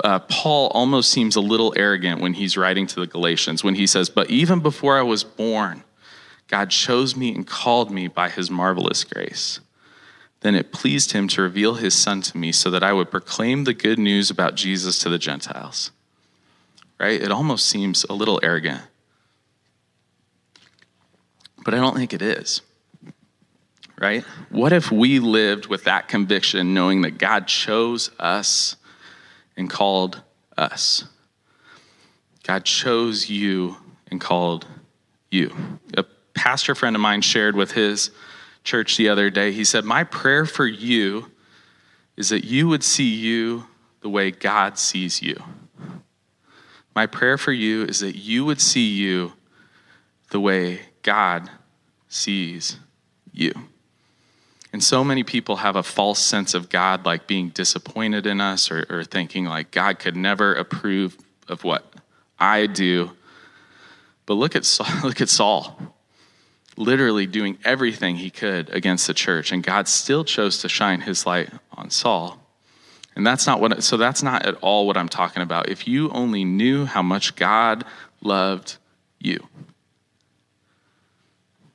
Uh, 0.03 0.19
Paul 0.19 0.69
almost 0.75 1.11
seems 1.11 1.37
a 1.37 1.41
little 1.41 1.73
arrogant 1.77 2.21
when 2.21 2.35
he's 2.35 2.57
writing 2.57 2.87
to 2.89 3.01
the 3.01 3.07
Galatians, 3.07 3.63
when 3.63 3.77
he 3.77 3.87
says, 3.87 4.11
But 4.11 4.29
even 4.29 4.61
before 4.61 4.99
I 4.99 5.03
was 5.03 5.25
born, 5.25 5.85
God 6.49 6.71
chose 6.71 7.17
me 7.17 7.35
and 7.35 7.47
called 7.47 7.91
me 7.91 8.09
by 8.09 8.29
his 8.29 8.51
marvelous 8.51 9.05
grace. 9.05 9.61
Then 10.45 10.55
it 10.55 10.73
pleased 10.73 11.13
him 11.13 11.27
to 11.29 11.41
reveal 11.41 11.77
his 11.77 11.95
son 11.95 12.21
to 12.21 12.37
me 12.37 12.53
so 12.53 12.71
that 12.71 12.83
I 12.83 12.93
would 12.93 13.11
proclaim 13.11 13.65
the 13.65 13.73
good 13.73 13.99
news 13.99 14.29
about 14.29 14.57
Jesus 14.57 14.99
to 14.99 15.09
the 15.09 15.17
Gentiles. 15.17 15.91
Right? 17.01 17.19
It 17.19 17.33
almost 17.33 17.65
seems 17.65 18.05
a 18.11 18.13
little 18.13 18.39
arrogant. 18.43 18.83
But 21.65 21.73
I 21.73 21.79
don't 21.79 21.97
think 21.97 22.13
it 22.13 22.21
is. 22.21 22.61
Right? 23.99 24.23
What 24.51 24.75
if 24.75 24.93
we 24.93 25.19
lived 25.19 25.69
with 25.69 25.85
that 25.85 26.09
conviction, 26.09 26.75
knowing 26.75 27.01
that 27.03 27.17
God 27.17 27.47
chose 27.47 28.11
us 28.21 28.77
and 29.57 29.71
called 29.71 30.21
us? 30.59 31.05
God 32.43 32.67
chose 32.67 33.31
you 33.31 33.79
and 34.11 34.21
called 34.21 34.67
you. 35.31 35.79
A 35.97 36.05
pastor 36.35 36.75
friend 36.75 36.95
of 36.95 37.01
mine 37.01 37.23
shared 37.23 37.57
with 37.57 37.73
his 37.73 38.11
church 38.65 38.97
the 38.97 39.09
other 39.09 39.31
day. 39.31 39.53
He 39.53 39.65
said, 39.65 39.85
My 39.85 40.03
prayer 40.03 40.47
for 40.47 40.67
you 40.67 41.31
is 42.17 42.31
that 42.31 42.45
you 42.45 42.69
would 42.69 42.83
see 42.83 43.15
you 43.15 43.67
the 44.01 44.09
way 44.09 44.31
God 44.31 44.79
sees 44.79 45.23
you. 45.23 45.43
My 46.95 47.07
prayer 47.07 47.39
for 47.39 47.53
you 47.53 47.85
is 47.85 48.01
that 48.01 48.17
you 48.17 48.45
would 48.45 48.61
see 48.61 48.89
you 48.89 49.33
the 50.31 50.41
way 50.41 50.81
God 51.03 51.51
sees 52.09 52.79
you. 53.33 53.53
And 54.73 54.83
so 54.83 55.05
many 55.05 55.23
people 55.23 55.57
have 55.57 55.77
a 55.77 55.83
false 55.83 56.19
sense 56.19 56.55
of 56.55 56.69
God, 56.69 57.05
like 57.07 57.27
being 57.27 57.51
disappointed 57.51 58.27
in 58.27 58.41
us 58.41 58.71
or, 58.71 58.85
or 58.91 59.05
thinking 59.05 59.45
like 59.45 59.71
God 59.71 59.99
could 59.99 60.17
never 60.17 60.55
approve 60.55 61.17
of 61.49 61.63
what 61.63 61.93
I 62.39 62.67
do. 62.67 63.13
But 64.27 64.35
look 64.35 64.57
at 64.57 64.65
Saul, 64.65 64.89
look 65.05 65.21
at 65.21 65.29
Saul, 65.29 65.94
literally 66.77 67.27
doing 67.27 67.59
everything 67.65 68.17
he 68.17 68.31
could 68.31 68.71
against 68.71 69.07
the 69.07 69.15
church, 69.15 69.53
and 69.53 69.63
God 69.63 69.89
still 69.89 70.25
chose 70.25 70.59
to 70.59 70.69
shine 70.69 71.03
His 71.03 71.27
light 71.27 71.51
on 71.73 71.91
Saul. 71.91 72.39
And 73.17 73.27
that's 73.27 73.47
not 73.47 73.61
what. 73.61 73.83
So 73.85 73.97
that's 73.97 74.23
not 74.23 74.45
at 74.45 74.57
all 74.57 74.87
what 74.87 74.97
I'm 74.97 75.09
talking 75.09 75.43
about. 75.43 75.69
If 75.69 75.87
you 75.87 76.11
only 76.11 76.45
knew 76.45 76.85
how 76.85 77.03
much 77.03 77.37
God 77.37 77.85
loved 78.21 78.79
you. 79.21 79.49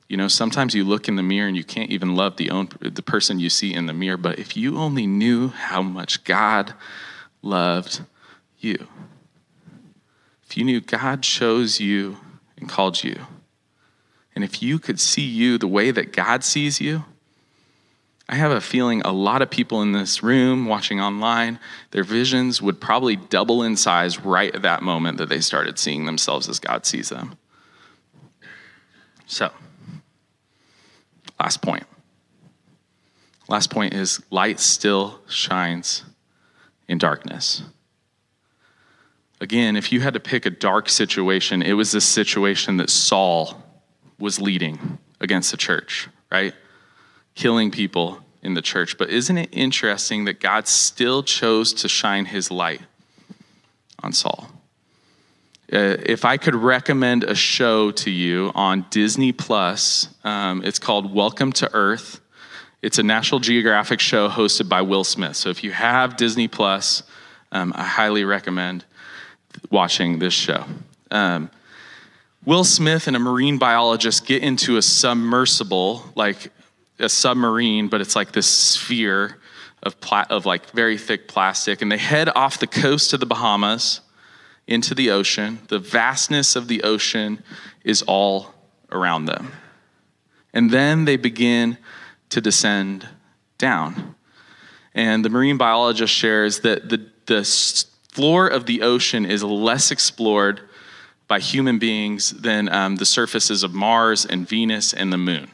You 0.08 0.16
know, 0.16 0.28
sometimes 0.28 0.74
you 0.74 0.84
look 0.84 1.06
in 1.06 1.14
the 1.14 1.22
mirror 1.22 1.46
and 1.46 1.56
you 1.56 1.62
can't 1.62 1.90
even 1.90 2.16
love 2.16 2.36
the, 2.36 2.50
own, 2.50 2.68
the 2.80 3.00
person 3.00 3.38
you 3.38 3.48
see 3.48 3.72
in 3.72 3.86
the 3.86 3.92
mirror, 3.92 4.16
but 4.16 4.40
if 4.40 4.56
you 4.56 4.76
only 4.76 5.06
knew 5.06 5.48
how 5.48 5.82
much 5.82 6.24
God 6.24 6.74
loved 7.42 8.00
you, 8.58 8.88
if 10.44 10.56
you 10.56 10.64
knew 10.64 10.80
God 10.80 11.22
chose 11.22 11.78
you 11.78 12.16
and 12.56 12.68
called 12.68 13.04
you, 13.04 13.24
and 14.40 14.44
if 14.48 14.62
you 14.62 14.78
could 14.78 14.98
see 14.98 15.20
you 15.20 15.58
the 15.58 15.68
way 15.68 15.90
that 15.90 16.14
God 16.14 16.42
sees 16.42 16.80
you, 16.80 17.04
I 18.26 18.36
have 18.36 18.50
a 18.50 18.60
feeling 18.62 19.02
a 19.02 19.12
lot 19.12 19.42
of 19.42 19.50
people 19.50 19.82
in 19.82 19.92
this 19.92 20.22
room 20.22 20.64
watching 20.64 20.98
online, 20.98 21.58
their 21.90 22.04
visions 22.04 22.62
would 22.62 22.80
probably 22.80 23.16
double 23.16 23.62
in 23.62 23.76
size 23.76 24.18
right 24.20 24.54
at 24.54 24.62
that 24.62 24.82
moment 24.82 25.18
that 25.18 25.28
they 25.28 25.40
started 25.40 25.78
seeing 25.78 26.06
themselves 26.06 26.48
as 26.48 26.58
God 26.58 26.86
sees 26.86 27.10
them. 27.10 27.36
So, 29.26 29.50
Last 31.38 31.60
point. 31.60 31.84
Last 33.46 33.70
point 33.70 33.92
is 33.92 34.22
light 34.30 34.58
still 34.58 35.20
shines 35.28 36.04
in 36.88 36.96
darkness. 36.96 37.62
Again, 39.38 39.76
if 39.76 39.92
you 39.92 40.00
had 40.00 40.14
to 40.14 40.20
pick 40.20 40.46
a 40.46 40.50
dark 40.50 40.88
situation, 40.88 41.60
it 41.60 41.74
was 41.74 41.92
this 41.92 42.06
situation 42.06 42.78
that 42.78 42.88
Saul 42.88 43.62
was 44.20 44.40
leading 44.40 44.98
against 45.20 45.50
the 45.50 45.56
church, 45.56 46.08
right? 46.30 46.54
Killing 47.34 47.70
people 47.70 48.20
in 48.42 48.54
the 48.54 48.62
church. 48.62 48.96
But 48.98 49.10
isn't 49.10 49.36
it 49.36 49.48
interesting 49.52 50.24
that 50.26 50.40
God 50.40 50.68
still 50.68 51.22
chose 51.22 51.72
to 51.74 51.88
shine 51.88 52.26
his 52.26 52.50
light 52.50 52.82
on 54.02 54.12
Saul? 54.12 54.50
Uh, 55.72 55.96
if 56.04 56.24
I 56.24 56.36
could 56.36 56.54
recommend 56.54 57.22
a 57.22 57.34
show 57.34 57.92
to 57.92 58.10
you 58.10 58.50
on 58.54 58.86
Disney 58.90 59.30
Plus, 59.30 60.08
um, 60.24 60.62
it's 60.64 60.80
called 60.80 61.14
Welcome 61.14 61.52
to 61.52 61.70
Earth. 61.72 62.20
It's 62.82 62.98
a 62.98 63.04
National 63.04 63.40
Geographic 63.40 64.00
show 64.00 64.28
hosted 64.28 64.68
by 64.68 64.82
Will 64.82 65.04
Smith. 65.04 65.36
So 65.36 65.48
if 65.48 65.62
you 65.62 65.70
have 65.70 66.16
Disney 66.16 66.48
Plus, 66.48 67.04
um, 67.52 67.72
I 67.76 67.84
highly 67.84 68.24
recommend 68.24 68.84
watching 69.70 70.18
this 70.18 70.34
show. 70.34 70.64
Um, 71.10 71.50
Will 72.44 72.64
Smith 72.64 73.06
and 73.06 73.16
a 73.16 73.18
marine 73.18 73.58
biologist 73.58 74.24
get 74.24 74.42
into 74.42 74.78
a 74.78 74.82
submersible, 74.82 76.10
like 76.14 76.50
a 76.98 77.08
submarine, 77.08 77.88
but 77.88 78.00
it's 78.00 78.16
like 78.16 78.32
this 78.32 78.46
sphere 78.46 79.36
of, 79.82 80.00
pla- 80.00 80.26
of 80.30 80.46
like 80.46 80.70
very 80.70 80.96
thick 80.96 81.28
plastic, 81.28 81.82
and 81.82 81.92
they 81.92 81.98
head 81.98 82.30
off 82.34 82.58
the 82.58 82.66
coast 82.66 83.12
of 83.12 83.20
the 83.20 83.26
Bahamas 83.26 84.00
into 84.66 84.94
the 84.94 85.10
ocean. 85.10 85.58
The 85.68 85.78
vastness 85.78 86.56
of 86.56 86.68
the 86.68 86.82
ocean 86.82 87.42
is 87.84 88.02
all 88.02 88.54
around 88.90 89.26
them. 89.26 89.52
And 90.54 90.70
then 90.70 91.04
they 91.04 91.16
begin 91.16 91.76
to 92.30 92.40
descend 92.40 93.06
down. 93.58 94.14
And 94.94 95.24
the 95.24 95.30
marine 95.30 95.58
biologist 95.58 96.12
shares 96.12 96.60
that 96.60 96.88
the, 96.88 97.06
the 97.26 97.44
floor 98.12 98.48
of 98.48 98.66
the 98.66 98.82
ocean 98.82 99.26
is 99.26 99.44
less 99.44 99.90
explored 99.90 100.62
by 101.30 101.38
human 101.38 101.78
beings 101.78 102.30
than 102.30 102.68
um, 102.70 102.96
the 102.96 103.06
surfaces 103.06 103.62
of 103.62 103.72
Mars 103.72 104.26
and 104.26 104.48
Venus 104.48 104.92
and 104.92 105.12
the 105.12 105.16
moon. 105.16 105.48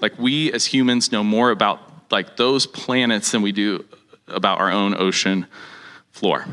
Like 0.00 0.18
we 0.18 0.52
as 0.52 0.66
humans 0.66 1.12
know 1.12 1.22
more 1.22 1.52
about 1.52 1.78
like 2.10 2.36
those 2.36 2.66
planets 2.66 3.30
than 3.30 3.40
we 3.40 3.52
do 3.52 3.84
about 4.26 4.58
our 4.58 4.72
own 4.72 4.92
ocean 5.00 5.46
floor. 6.10 6.44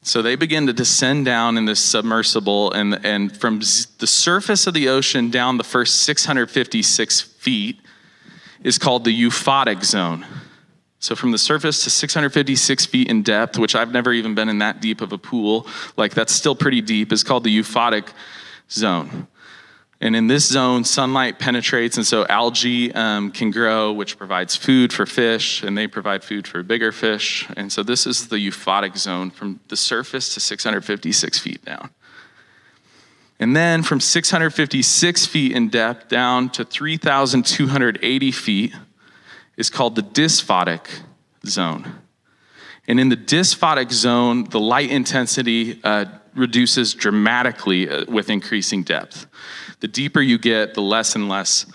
So 0.00 0.22
they 0.22 0.34
begin 0.34 0.66
to 0.68 0.72
descend 0.72 1.26
down 1.26 1.58
in 1.58 1.66
this 1.66 1.78
submersible, 1.78 2.72
and, 2.72 3.04
and 3.04 3.36
from 3.36 3.58
the 3.58 4.06
surface 4.06 4.66
of 4.66 4.72
the 4.72 4.88
ocean 4.88 5.28
down 5.28 5.58
the 5.58 5.64
first 5.64 6.04
656 6.04 7.20
feet 7.20 7.80
is 8.64 8.78
called 8.78 9.04
the 9.04 9.12
euphotic 9.12 9.84
zone. 9.84 10.24
So 11.00 11.14
from 11.14 11.30
the 11.30 11.38
surface 11.38 11.84
to 11.84 11.90
656 11.90 12.86
feet 12.86 13.08
in 13.08 13.22
depth, 13.22 13.58
which 13.58 13.76
I've 13.76 13.92
never 13.92 14.12
even 14.12 14.34
been 14.34 14.48
in 14.48 14.58
that 14.58 14.80
deep 14.80 15.00
of 15.00 15.12
a 15.12 15.18
pool, 15.18 15.66
like 15.96 16.14
that's 16.14 16.32
still 16.32 16.56
pretty 16.56 16.80
deep, 16.80 17.12
is 17.12 17.22
called 17.22 17.44
the 17.44 17.52
euphotic 17.52 18.12
zone. 18.70 19.28
And 20.00 20.14
in 20.14 20.28
this 20.28 20.46
zone, 20.46 20.84
sunlight 20.84 21.40
penetrates, 21.40 21.96
and 21.96 22.06
so 22.06 22.24
algae 22.28 22.92
um, 22.94 23.32
can 23.32 23.50
grow, 23.50 23.92
which 23.92 24.16
provides 24.16 24.54
food 24.54 24.92
for 24.92 25.06
fish, 25.06 25.64
and 25.64 25.76
they 25.76 25.88
provide 25.88 26.22
food 26.22 26.46
for 26.46 26.62
bigger 26.62 26.92
fish. 26.92 27.48
And 27.56 27.72
so 27.72 27.82
this 27.82 28.06
is 28.06 28.28
the 28.28 28.38
euphotic 28.38 28.96
zone 28.96 29.30
from 29.30 29.58
the 29.68 29.76
surface 29.76 30.34
to 30.34 30.40
656 30.40 31.38
feet 31.38 31.64
down. 31.64 31.90
And 33.40 33.56
then 33.56 33.82
from 33.82 34.00
656 34.00 35.26
feet 35.26 35.52
in 35.52 35.68
depth 35.68 36.08
down 36.08 36.50
to 36.50 36.64
3,280 36.64 38.32
feet 38.32 38.74
is 39.58 39.68
called 39.68 39.96
the 39.96 40.02
dysphotic 40.02 40.88
zone. 41.44 42.00
And 42.86 42.98
in 42.98 43.10
the 43.10 43.16
dysphotic 43.16 43.92
zone, 43.92 44.44
the 44.44 44.60
light 44.60 44.90
intensity 44.90 45.78
uh, 45.84 46.06
reduces 46.34 46.94
dramatically 46.94 47.90
uh, 47.90 48.06
with 48.08 48.30
increasing 48.30 48.82
depth. 48.82 49.26
The 49.80 49.88
deeper 49.88 50.22
you 50.22 50.38
get, 50.38 50.72
the 50.72 50.80
less 50.80 51.14
and 51.14 51.28
less 51.28 51.66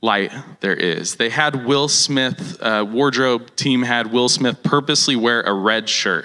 light 0.00 0.32
there 0.60 0.74
is. 0.74 1.16
They 1.16 1.28
had 1.28 1.66
Will 1.66 1.86
Smith, 1.86 2.60
uh, 2.60 2.84
wardrobe 2.88 3.54
team 3.54 3.82
had 3.82 4.10
Will 4.10 4.28
Smith 4.28 4.62
purposely 4.62 5.14
wear 5.14 5.42
a 5.42 5.52
red 5.52 5.88
shirt 5.88 6.24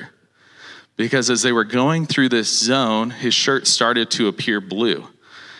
because 0.95 1.29
as 1.29 1.41
they 1.41 1.51
were 1.51 1.65
going 1.65 2.05
through 2.05 2.29
this 2.29 2.57
zone, 2.57 3.09
his 3.09 3.33
shirt 3.33 3.67
started 3.67 4.09
to 4.11 4.29
appear 4.29 4.61
blue 4.61 5.05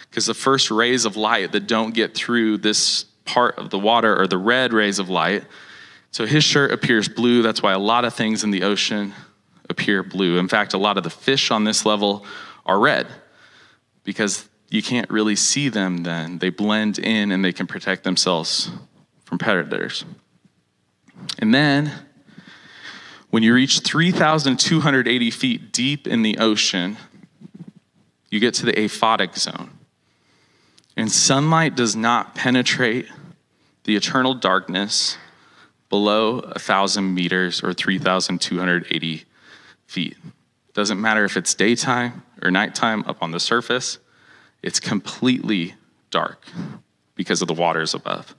because 0.09 0.25
the 0.25 0.33
first 0.33 0.71
rays 0.71 1.03
of 1.03 1.17
light 1.17 1.51
that 1.51 1.67
don't 1.67 1.93
get 1.93 2.15
through 2.15 2.57
this 2.57 3.05
part 3.25 3.57
of 3.57 3.69
the 3.69 3.79
water 3.79 4.15
are 4.15 4.27
the 4.27 4.37
red 4.37 4.73
rays 4.73 4.99
of 4.99 5.09
light. 5.09 5.43
So 6.11 6.25
his 6.25 6.43
shirt 6.43 6.71
appears 6.71 7.09
blue. 7.09 7.41
That's 7.41 7.61
why 7.61 7.73
a 7.73 7.79
lot 7.79 8.05
of 8.05 8.13
things 8.13 8.43
in 8.43 8.51
the 8.51 8.63
ocean 8.63 9.13
appear 9.69 10.03
blue. 10.03 10.37
In 10.37 10.47
fact, 10.47 10.73
a 10.73 10.77
lot 10.77 10.97
of 10.97 11.03
the 11.03 11.09
fish 11.09 11.51
on 11.51 11.63
this 11.63 11.85
level 11.85 12.25
are 12.65 12.79
red 12.79 13.07
because 14.03 14.47
you 14.69 14.81
can't 14.81 15.09
really 15.09 15.35
see 15.35 15.69
them 15.69 16.03
then. 16.03 16.37
They 16.37 16.49
blend 16.49 16.99
in 16.99 17.31
and 17.31 17.43
they 17.43 17.53
can 17.53 17.67
protect 17.67 18.03
themselves 18.03 18.69
from 19.25 19.37
predators. 19.37 20.05
And 21.39 21.53
then, 21.53 21.91
when 23.29 23.43
you 23.43 23.53
reach 23.53 23.79
3,280 23.79 25.31
feet 25.31 25.73
deep 25.73 26.07
in 26.07 26.21
the 26.21 26.37
ocean, 26.37 26.97
you 28.29 28.39
get 28.39 28.53
to 28.55 28.65
the 28.65 28.73
aphotic 28.73 29.37
zone. 29.37 29.74
And 30.97 31.11
sunlight 31.11 31.75
does 31.75 31.95
not 31.95 32.35
penetrate 32.35 33.07
the 33.83 33.95
eternal 33.95 34.33
darkness 34.33 35.17
below 35.89 36.39
1,000 36.39 37.13
meters 37.13 37.63
or 37.63 37.73
3,280 37.73 39.25
feet. 39.87 40.17
Doesn't 40.73 40.99
matter 40.99 41.23
if 41.23 41.37
it's 41.37 41.53
daytime 41.53 42.23
or 42.41 42.51
nighttime 42.51 43.03
up 43.07 43.21
on 43.21 43.31
the 43.31 43.39
surface, 43.39 43.99
it's 44.61 44.79
completely 44.79 45.75
dark 46.09 46.45
because 47.15 47.41
of 47.41 47.47
the 47.47 47.53
waters 47.53 47.93
above. 47.93 48.35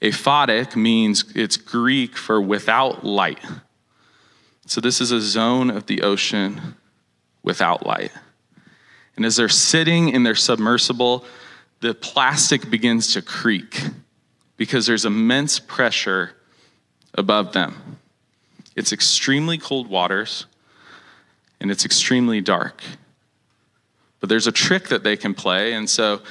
Aphotic 0.00 0.76
means 0.76 1.24
it's 1.34 1.56
Greek 1.56 2.16
for 2.16 2.40
without 2.40 3.04
light. 3.04 3.40
So 4.66 4.80
this 4.80 5.00
is 5.00 5.10
a 5.10 5.20
zone 5.20 5.70
of 5.70 5.86
the 5.86 6.02
ocean 6.02 6.76
without 7.42 7.86
light. 7.86 8.12
And 9.16 9.24
as 9.24 9.36
they're 9.36 9.48
sitting 9.48 10.10
in 10.10 10.22
their 10.22 10.36
submersible, 10.36 11.24
the 11.80 11.94
plastic 11.94 12.70
begins 12.70 13.12
to 13.12 13.22
creak 13.22 13.82
because 14.56 14.86
there's 14.86 15.04
immense 15.04 15.58
pressure 15.58 16.32
above 17.14 17.52
them. 17.52 17.98
It's 18.74 18.92
extremely 18.92 19.58
cold 19.58 19.88
waters 19.88 20.46
and 21.60 21.70
it's 21.70 21.84
extremely 21.84 22.40
dark. 22.40 22.82
But 24.20 24.28
there's 24.28 24.46
a 24.46 24.52
trick 24.52 24.88
that 24.88 25.04
they 25.04 25.16
can 25.16 25.34
play, 25.34 25.72
and 25.74 25.88
so 25.88 26.22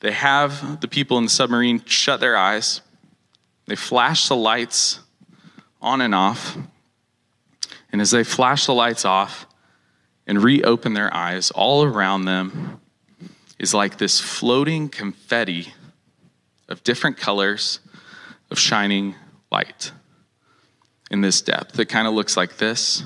they 0.00 0.12
have 0.12 0.80
the 0.80 0.88
people 0.88 1.18
in 1.18 1.24
the 1.24 1.30
submarine 1.30 1.84
shut 1.84 2.20
their 2.20 2.36
eyes, 2.36 2.80
they 3.66 3.76
flash 3.76 4.28
the 4.28 4.36
lights 4.36 5.00
on 5.82 6.00
and 6.00 6.14
off, 6.14 6.56
and 7.92 8.00
as 8.00 8.10
they 8.10 8.24
flash 8.24 8.66
the 8.66 8.74
lights 8.74 9.04
off 9.04 9.46
and 10.26 10.42
reopen 10.42 10.94
their 10.94 11.12
eyes, 11.12 11.50
all 11.50 11.84
around 11.84 12.24
them 12.24 12.80
is 13.58 13.72
like 13.72 13.98
this 13.98 14.20
floating 14.20 14.88
confetti 14.88 15.72
of 16.68 16.82
different 16.84 17.16
colors 17.16 17.80
of 18.50 18.58
shining 18.58 19.14
light 19.50 19.92
in 21.10 21.20
this 21.20 21.40
depth. 21.40 21.78
It 21.78 21.86
kind 21.86 22.06
of 22.06 22.14
looks 22.14 22.36
like 22.36 22.56
this. 22.58 23.04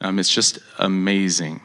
Um, 0.00 0.18
it's 0.18 0.30
just 0.30 0.58
amazing. 0.78 1.60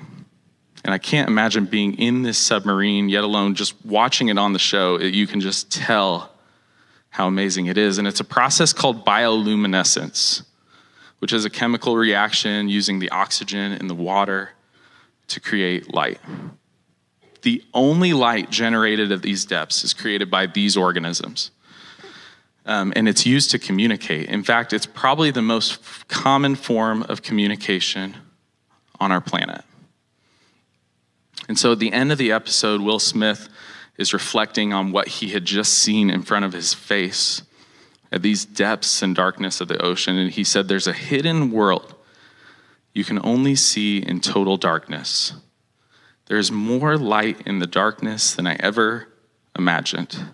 And 0.83 0.93
I 0.93 0.97
can't 0.97 1.29
imagine 1.29 1.65
being 1.65 1.97
in 1.97 2.23
this 2.23 2.37
submarine, 2.37 3.07
yet 3.07 3.23
alone 3.23 3.55
just 3.55 3.73
watching 3.85 4.27
it 4.27 4.37
on 4.37 4.53
the 4.53 4.59
show. 4.59 4.99
You 4.99 5.27
can 5.27 5.39
just 5.39 5.71
tell 5.71 6.31
how 7.09 7.27
amazing 7.27 7.67
it 7.67 7.77
is. 7.77 7.97
And 7.97 8.07
it's 8.07 8.19
a 8.19 8.25
process 8.25 8.73
called 8.73 9.05
bioluminescence, 9.05 10.43
which 11.19 11.31
is 11.31 11.45
a 11.45 11.49
chemical 11.49 11.95
reaction 11.95 12.67
using 12.67 12.99
the 12.99 13.09
oxygen 13.11 13.71
in 13.71 13.87
the 13.87 13.95
water 13.95 14.49
to 15.27 15.39
create 15.39 15.93
light. 15.93 16.19
The 17.43 17.63
only 17.73 18.13
light 18.13 18.49
generated 18.49 19.11
at 19.11 19.21
these 19.21 19.45
depths 19.45 19.83
is 19.83 19.93
created 19.93 20.31
by 20.31 20.47
these 20.47 20.75
organisms. 20.75 21.51
Um, 22.65 22.93
and 22.95 23.09
it's 23.09 23.25
used 23.25 23.51
to 23.51 23.59
communicate. 23.59 24.29
In 24.29 24.43
fact, 24.43 24.71
it's 24.71 24.85
probably 24.85 25.31
the 25.31 25.41
most 25.41 26.07
common 26.07 26.55
form 26.55 27.03
of 27.03 27.21
communication 27.21 28.15
on 28.99 29.11
our 29.11 29.21
planet. 29.21 29.63
And 31.49 31.59
so 31.59 31.73
at 31.73 31.79
the 31.79 31.91
end 31.91 32.11
of 32.11 32.17
the 32.17 32.31
episode, 32.31 32.81
Will 32.81 32.99
Smith 32.99 33.49
is 33.97 34.13
reflecting 34.13 34.73
on 34.73 34.91
what 34.91 35.07
he 35.07 35.29
had 35.29 35.43
just 35.43 35.73
seen 35.73 36.09
in 36.09 36.21
front 36.21 36.45
of 36.45 36.53
his 36.53 36.73
face 36.73 37.43
at 38.11 38.21
these 38.21 38.45
depths 38.45 39.01
and 39.01 39.15
darkness 39.15 39.59
of 39.59 39.67
the 39.67 39.81
ocean. 39.81 40.17
And 40.17 40.31
he 40.31 40.43
said, 40.43 40.67
There's 40.67 40.87
a 40.87 40.93
hidden 40.93 41.51
world 41.51 41.93
you 42.93 43.03
can 43.03 43.19
only 43.25 43.55
see 43.55 43.97
in 43.97 44.19
total 44.19 44.55
darkness. 44.55 45.33
There's 46.27 46.51
more 46.51 46.97
light 46.97 47.41
in 47.45 47.59
the 47.59 47.67
darkness 47.67 48.33
than 48.33 48.47
I 48.47 48.55
ever 48.59 49.09
imagined. 49.57 50.33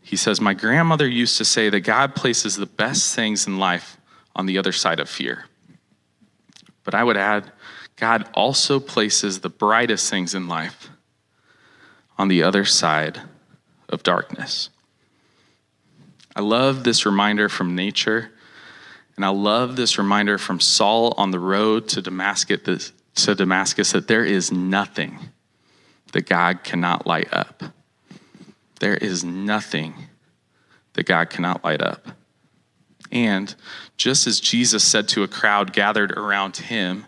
He 0.00 0.16
says, 0.16 0.40
My 0.40 0.54
grandmother 0.54 1.08
used 1.08 1.38
to 1.38 1.44
say 1.44 1.70
that 1.70 1.80
God 1.80 2.14
places 2.14 2.56
the 2.56 2.66
best 2.66 3.14
things 3.14 3.46
in 3.46 3.58
life 3.58 3.96
on 4.34 4.46
the 4.46 4.58
other 4.58 4.72
side 4.72 4.98
of 4.98 5.08
fear. 5.08 5.44
But 6.84 6.94
I 6.94 7.04
would 7.04 7.16
add, 7.16 7.52
God 7.96 8.28
also 8.34 8.80
places 8.80 9.40
the 9.40 9.50
brightest 9.50 10.10
things 10.10 10.34
in 10.34 10.48
life 10.48 10.88
on 12.18 12.28
the 12.28 12.42
other 12.42 12.64
side 12.64 13.20
of 13.88 14.02
darkness. 14.02 14.70
I 16.34 16.40
love 16.40 16.84
this 16.84 17.04
reminder 17.04 17.48
from 17.48 17.74
nature, 17.74 18.30
and 19.16 19.24
I 19.24 19.28
love 19.28 19.76
this 19.76 19.98
reminder 19.98 20.38
from 20.38 20.60
Saul 20.60 21.12
on 21.16 21.30
the 21.30 21.38
road 21.38 21.88
to 21.88 22.02
Damascus, 22.02 22.92
to 23.24 23.34
Damascus 23.34 23.92
that 23.92 24.08
there 24.08 24.24
is 24.24 24.50
nothing 24.52 25.18
that 26.12 26.26
God 26.26 26.64
cannot 26.64 27.06
light 27.06 27.28
up. 27.32 27.62
There 28.80 28.96
is 28.96 29.22
nothing 29.24 29.94
that 30.94 31.06
God 31.06 31.30
cannot 31.30 31.64
light 31.64 31.82
up. 31.82 32.08
And 33.12 33.54
just 33.96 34.26
as 34.26 34.40
Jesus 34.40 34.84
said 34.84 35.08
to 35.08 35.22
a 35.22 35.28
crowd 35.28 35.72
gathered 35.72 36.12
around 36.12 36.56
him, 36.56 37.06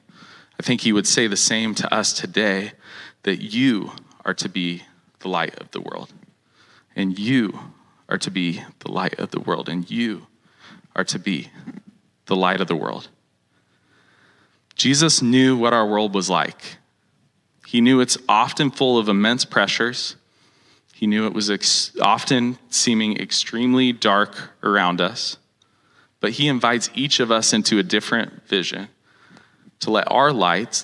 I 0.58 0.62
think 0.62 0.82
he 0.82 0.92
would 0.92 1.06
say 1.06 1.26
the 1.26 1.36
same 1.36 1.74
to 1.76 1.94
us 1.94 2.12
today 2.12 2.72
that 3.22 3.42
you 3.42 3.92
are 4.24 4.34
to 4.34 4.48
be 4.48 4.82
the 5.20 5.28
light 5.28 5.58
of 5.58 5.70
the 5.70 5.80
world. 5.80 6.12
And 6.94 7.18
you 7.18 7.58
are 8.08 8.18
to 8.18 8.30
be 8.30 8.62
the 8.80 8.90
light 8.90 9.18
of 9.18 9.30
the 9.30 9.40
world. 9.40 9.68
And 9.68 9.90
you 9.90 10.26
are 10.94 11.04
to 11.04 11.18
be 11.18 11.50
the 12.26 12.36
light 12.36 12.60
of 12.60 12.68
the 12.68 12.76
world. 12.76 13.08
Jesus 14.82 15.22
knew 15.22 15.56
what 15.56 15.72
our 15.72 15.86
world 15.86 16.12
was 16.12 16.28
like. 16.28 16.78
He 17.68 17.80
knew 17.80 18.00
it's 18.00 18.18
often 18.28 18.72
full 18.72 18.98
of 18.98 19.08
immense 19.08 19.44
pressures. 19.44 20.16
He 20.92 21.06
knew 21.06 21.24
it 21.24 21.32
was 21.32 21.48
ex- 21.48 21.96
often 22.00 22.58
seeming 22.68 23.16
extremely 23.16 23.92
dark 23.92 24.50
around 24.60 25.00
us. 25.00 25.36
But 26.18 26.32
he 26.32 26.48
invites 26.48 26.90
each 26.96 27.20
of 27.20 27.30
us 27.30 27.52
into 27.52 27.78
a 27.78 27.84
different 27.84 28.48
vision 28.48 28.88
to 29.78 29.92
let 29.92 30.10
our 30.10 30.32
light 30.32 30.82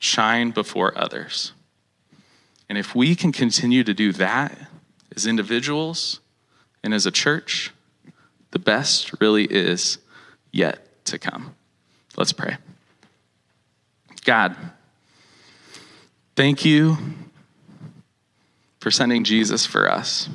shine 0.00 0.50
before 0.50 0.96
others. 0.96 1.52
And 2.70 2.78
if 2.78 2.94
we 2.94 3.14
can 3.14 3.30
continue 3.30 3.84
to 3.84 3.92
do 3.92 4.10
that 4.12 4.56
as 5.14 5.26
individuals 5.26 6.20
and 6.82 6.94
as 6.94 7.04
a 7.04 7.10
church, 7.10 7.72
the 8.52 8.58
best 8.58 9.12
really 9.20 9.44
is 9.44 9.98
yet 10.50 11.04
to 11.04 11.18
come. 11.18 11.54
Let's 12.16 12.32
pray. 12.32 12.56
God, 14.24 14.56
thank 16.34 16.64
you 16.64 16.96
for 18.80 18.90
sending 18.90 19.22
Jesus 19.22 19.66
for 19.66 19.90
us. 19.90 20.28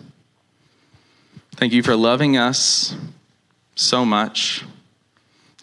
Thank 1.56 1.74
you 1.74 1.84
for 1.84 1.96
loving 1.96 2.38
us 2.38 2.96
so 3.76 4.06
much. 4.06 4.64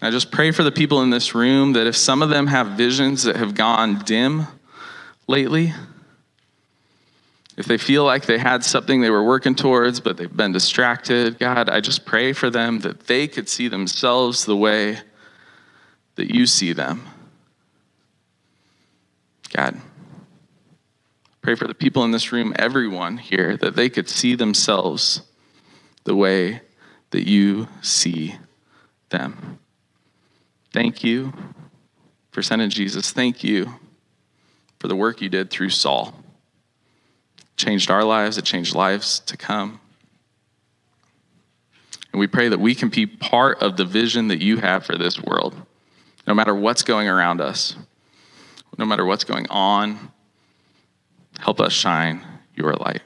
I 0.02 0.10
just 0.10 0.30
pray 0.30 0.50
for 0.50 0.62
the 0.62 0.72
people 0.72 1.02
in 1.02 1.10
this 1.10 1.34
room 1.34 1.72
that 1.72 1.86
if 1.86 1.96
some 1.96 2.20
of 2.20 2.28
them 2.28 2.48
have 2.48 2.76
visions 2.76 3.22
that 3.22 3.36
have 3.36 3.54
gone 3.54 4.00
dim 4.00 4.46
lately, 5.26 5.72
if 7.56 7.64
they 7.66 7.78
feel 7.78 8.04
like 8.04 8.26
they 8.26 8.38
had 8.38 8.62
something 8.62 9.00
they 9.00 9.10
were 9.10 9.24
working 9.24 9.54
towards, 9.54 10.00
but 10.00 10.16
they've 10.16 10.36
been 10.36 10.52
distracted, 10.52 11.38
God, 11.38 11.70
I 11.70 11.80
just 11.80 12.04
pray 12.04 12.32
for 12.32 12.50
them 12.50 12.80
that 12.80 13.06
they 13.06 13.26
could 13.26 13.48
see 13.48 13.68
themselves 13.68 14.44
the 14.44 14.56
way 14.56 14.98
that 16.16 16.34
you 16.34 16.46
see 16.46 16.72
them. 16.72 17.06
God, 19.46 19.80
pray 21.40 21.54
for 21.54 21.66
the 21.66 21.74
people 21.74 22.04
in 22.04 22.10
this 22.10 22.32
room, 22.32 22.54
everyone 22.58 23.18
here, 23.18 23.56
that 23.56 23.76
they 23.76 23.88
could 23.88 24.08
see 24.08 24.34
themselves 24.34 25.22
the 26.04 26.16
way 26.16 26.62
that 27.10 27.28
you 27.28 27.68
see 27.82 28.36
them. 29.10 29.58
Thank 30.72 31.02
you 31.02 31.32
for 32.30 32.42
sending 32.42 32.70
Jesus. 32.70 33.12
Thank 33.12 33.42
you 33.42 33.74
for 34.78 34.88
the 34.88 34.96
work 34.96 35.20
you 35.20 35.28
did 35.28 35.50
through 35.50 35.70
Saul 35.70 36.14
changed 37.56 37.90
our 37.90 38.04
lives, 38.04 38.38
it 38.38 38.44
changed 38.44 38.74
lives 38.74 39.20
to 39.20 39.36
come. 39.36 39.80
And 42.12 42.20
we 42.20 42.26
pray 42.26 42.48
that 42.48 42.60
we 42.60 42.74
can 42.74 42.88
be 42.88 43.06
part 43.06 43.62
of 43.62 43.76
the 43.76 43.84
vision 43.84 44.28
that 44.28 44.42
you 44.42 44.58
have 44.58 44.84
for 44.84 44.96
this 44.96 45.20
world, 45.20 45.54
no 46.26 46.34
matter 46.34 46.54
what's 46.54 46.82
going 46.82 47.08
around 47.08 47.40
us, 47.40 47.76
no 48.78 48.84
matter 48.84 49.04
what's 49.04 49.24
going 49.24 49.46
on, 49.48 50.12
help 51.38 51.60
us 51.60 51.72
shine 51.72 52.24
your 52.54 52.74
light. 52.74 53.02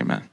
Amen. 0.00 0.28